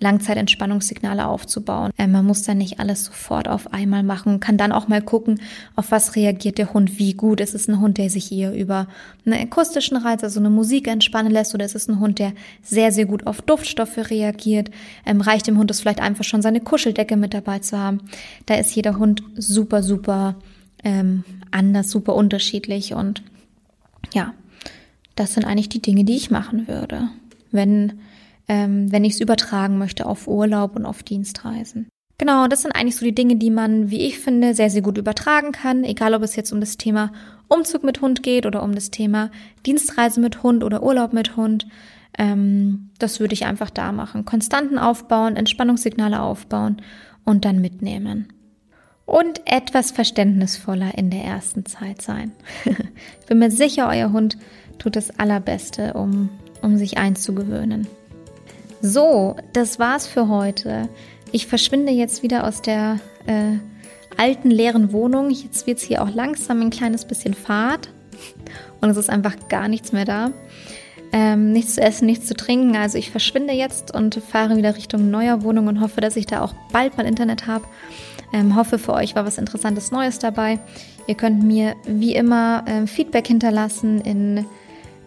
[0.00, 1.92] Langzeitentspannungssignale aufzubauen.
[1.96, 5.40] Äh, man muss dann nicht alles sofort auf einmal machen, kann dann auch mal gucken,
[5.76, 7.40] auf was reagiert der Hund, wie gut.
[7.40, 8.86] Ist es ein Hund, der sich hier über
[9.24, 12.32] einen akustischen Reiz, also eine Musik entspannen lässt, oder ist es ein Hund, der
[12.62, 14.70] sehr, sehr gut auf Duftstoffe reagiert?
[15.06, 18.00] Ähm, reicht dem Hund es vielleicht einfach schon, seine Kuscheldecke mit dabei zu haben?
[18.46, 20.36] Da ist jeder Hund super, super
[20.82, 23.22] ähm, anders, super unterschiedlich und
[24.14, 24.34] ja,
[25.14, 27.08] das sind eigentlich die Dinge, die ich machen würde,
[27.52, 28.00] wenn
[28.50, 31.88] ähm, wenn ich es übertragen möchte auf Urlaub und auf Dienstreisen.
[32.18, 34.98] Genau, das sind eigentlich so die Dinge, die man, wie ich finde, sehr, sehr gut
[34.98, 37.12] übertragen kann, egal ob es jetzt um das Thema
[37.46, 39.30] Umzug mit Hund geht oder um das Thema
[39.66, 41.68] Dienstreise mit Hund oder Urlaub mit Hund.
[42.18, 44.24] Ähm, das würde ich einfach da machen.
[44.24, 46.82] Konstanten aufbauen, Entspannungssignale aufbauen
[47.24, 48.32] und dann mitnehmen.
[49.06, 52.32] Und etwas verständnisvoller in der ersten Zeit sein.
[52.64, 54.38] ich bin mir sicher, euer Hund
[54.80, 56.30] tut das Allerbeste, um,
[56.62, 57.86] um sich einzugewöhnen.
[58.82, 60.88] So, das war's für heute.
[61.32, 63.58] Ich verschwinde jetzt wieder aus der äh,
[64.16, 65.30] alten leeren Wohnung.
[65.30, 67.90] Jetzt wird's hier auch langsam ein kleines bisschen Fahrt
[68.80, 70.32] und es ist einfach gar nichts mehr da.
[71.12, 72.74] Ähm, nichts zu essen, nichts zu trinken.
[72.76, 76.40] Also ich verschwinde jetzt und fahre wieder Richtung neuer Wohnung und hoffe, dass ich da
[76.40, 77.64] auch bald mal Internet habe.
[78.32, 80.58] Ähm, hoffe, für euch war was Interessantes Neues dabei.
[81.06, 84.46] Ihr könnt mir wie immer ähm, Feedback hinterlassen in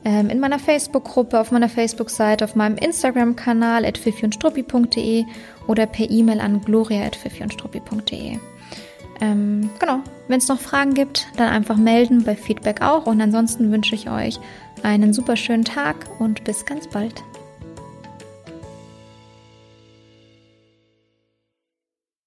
[0.05, 5.25] ähm, in meiner Facebook-Gruppe, auf meiner Facebook-Seite, auf meinem Instagram-Kanal at struppi.de
[5.67, 8.37] oder per E-Mail an gloria.struppi.de.
[9.21, 13.05] Ähm, genau, wenn es noch Fragen gibt, dann einfach melden, bei Feedback auch.
[13.05, 14.39] Und ansonsten wünsche ich euch
[14.81, 17.23] einen super schönen Tag und bis ganz bald.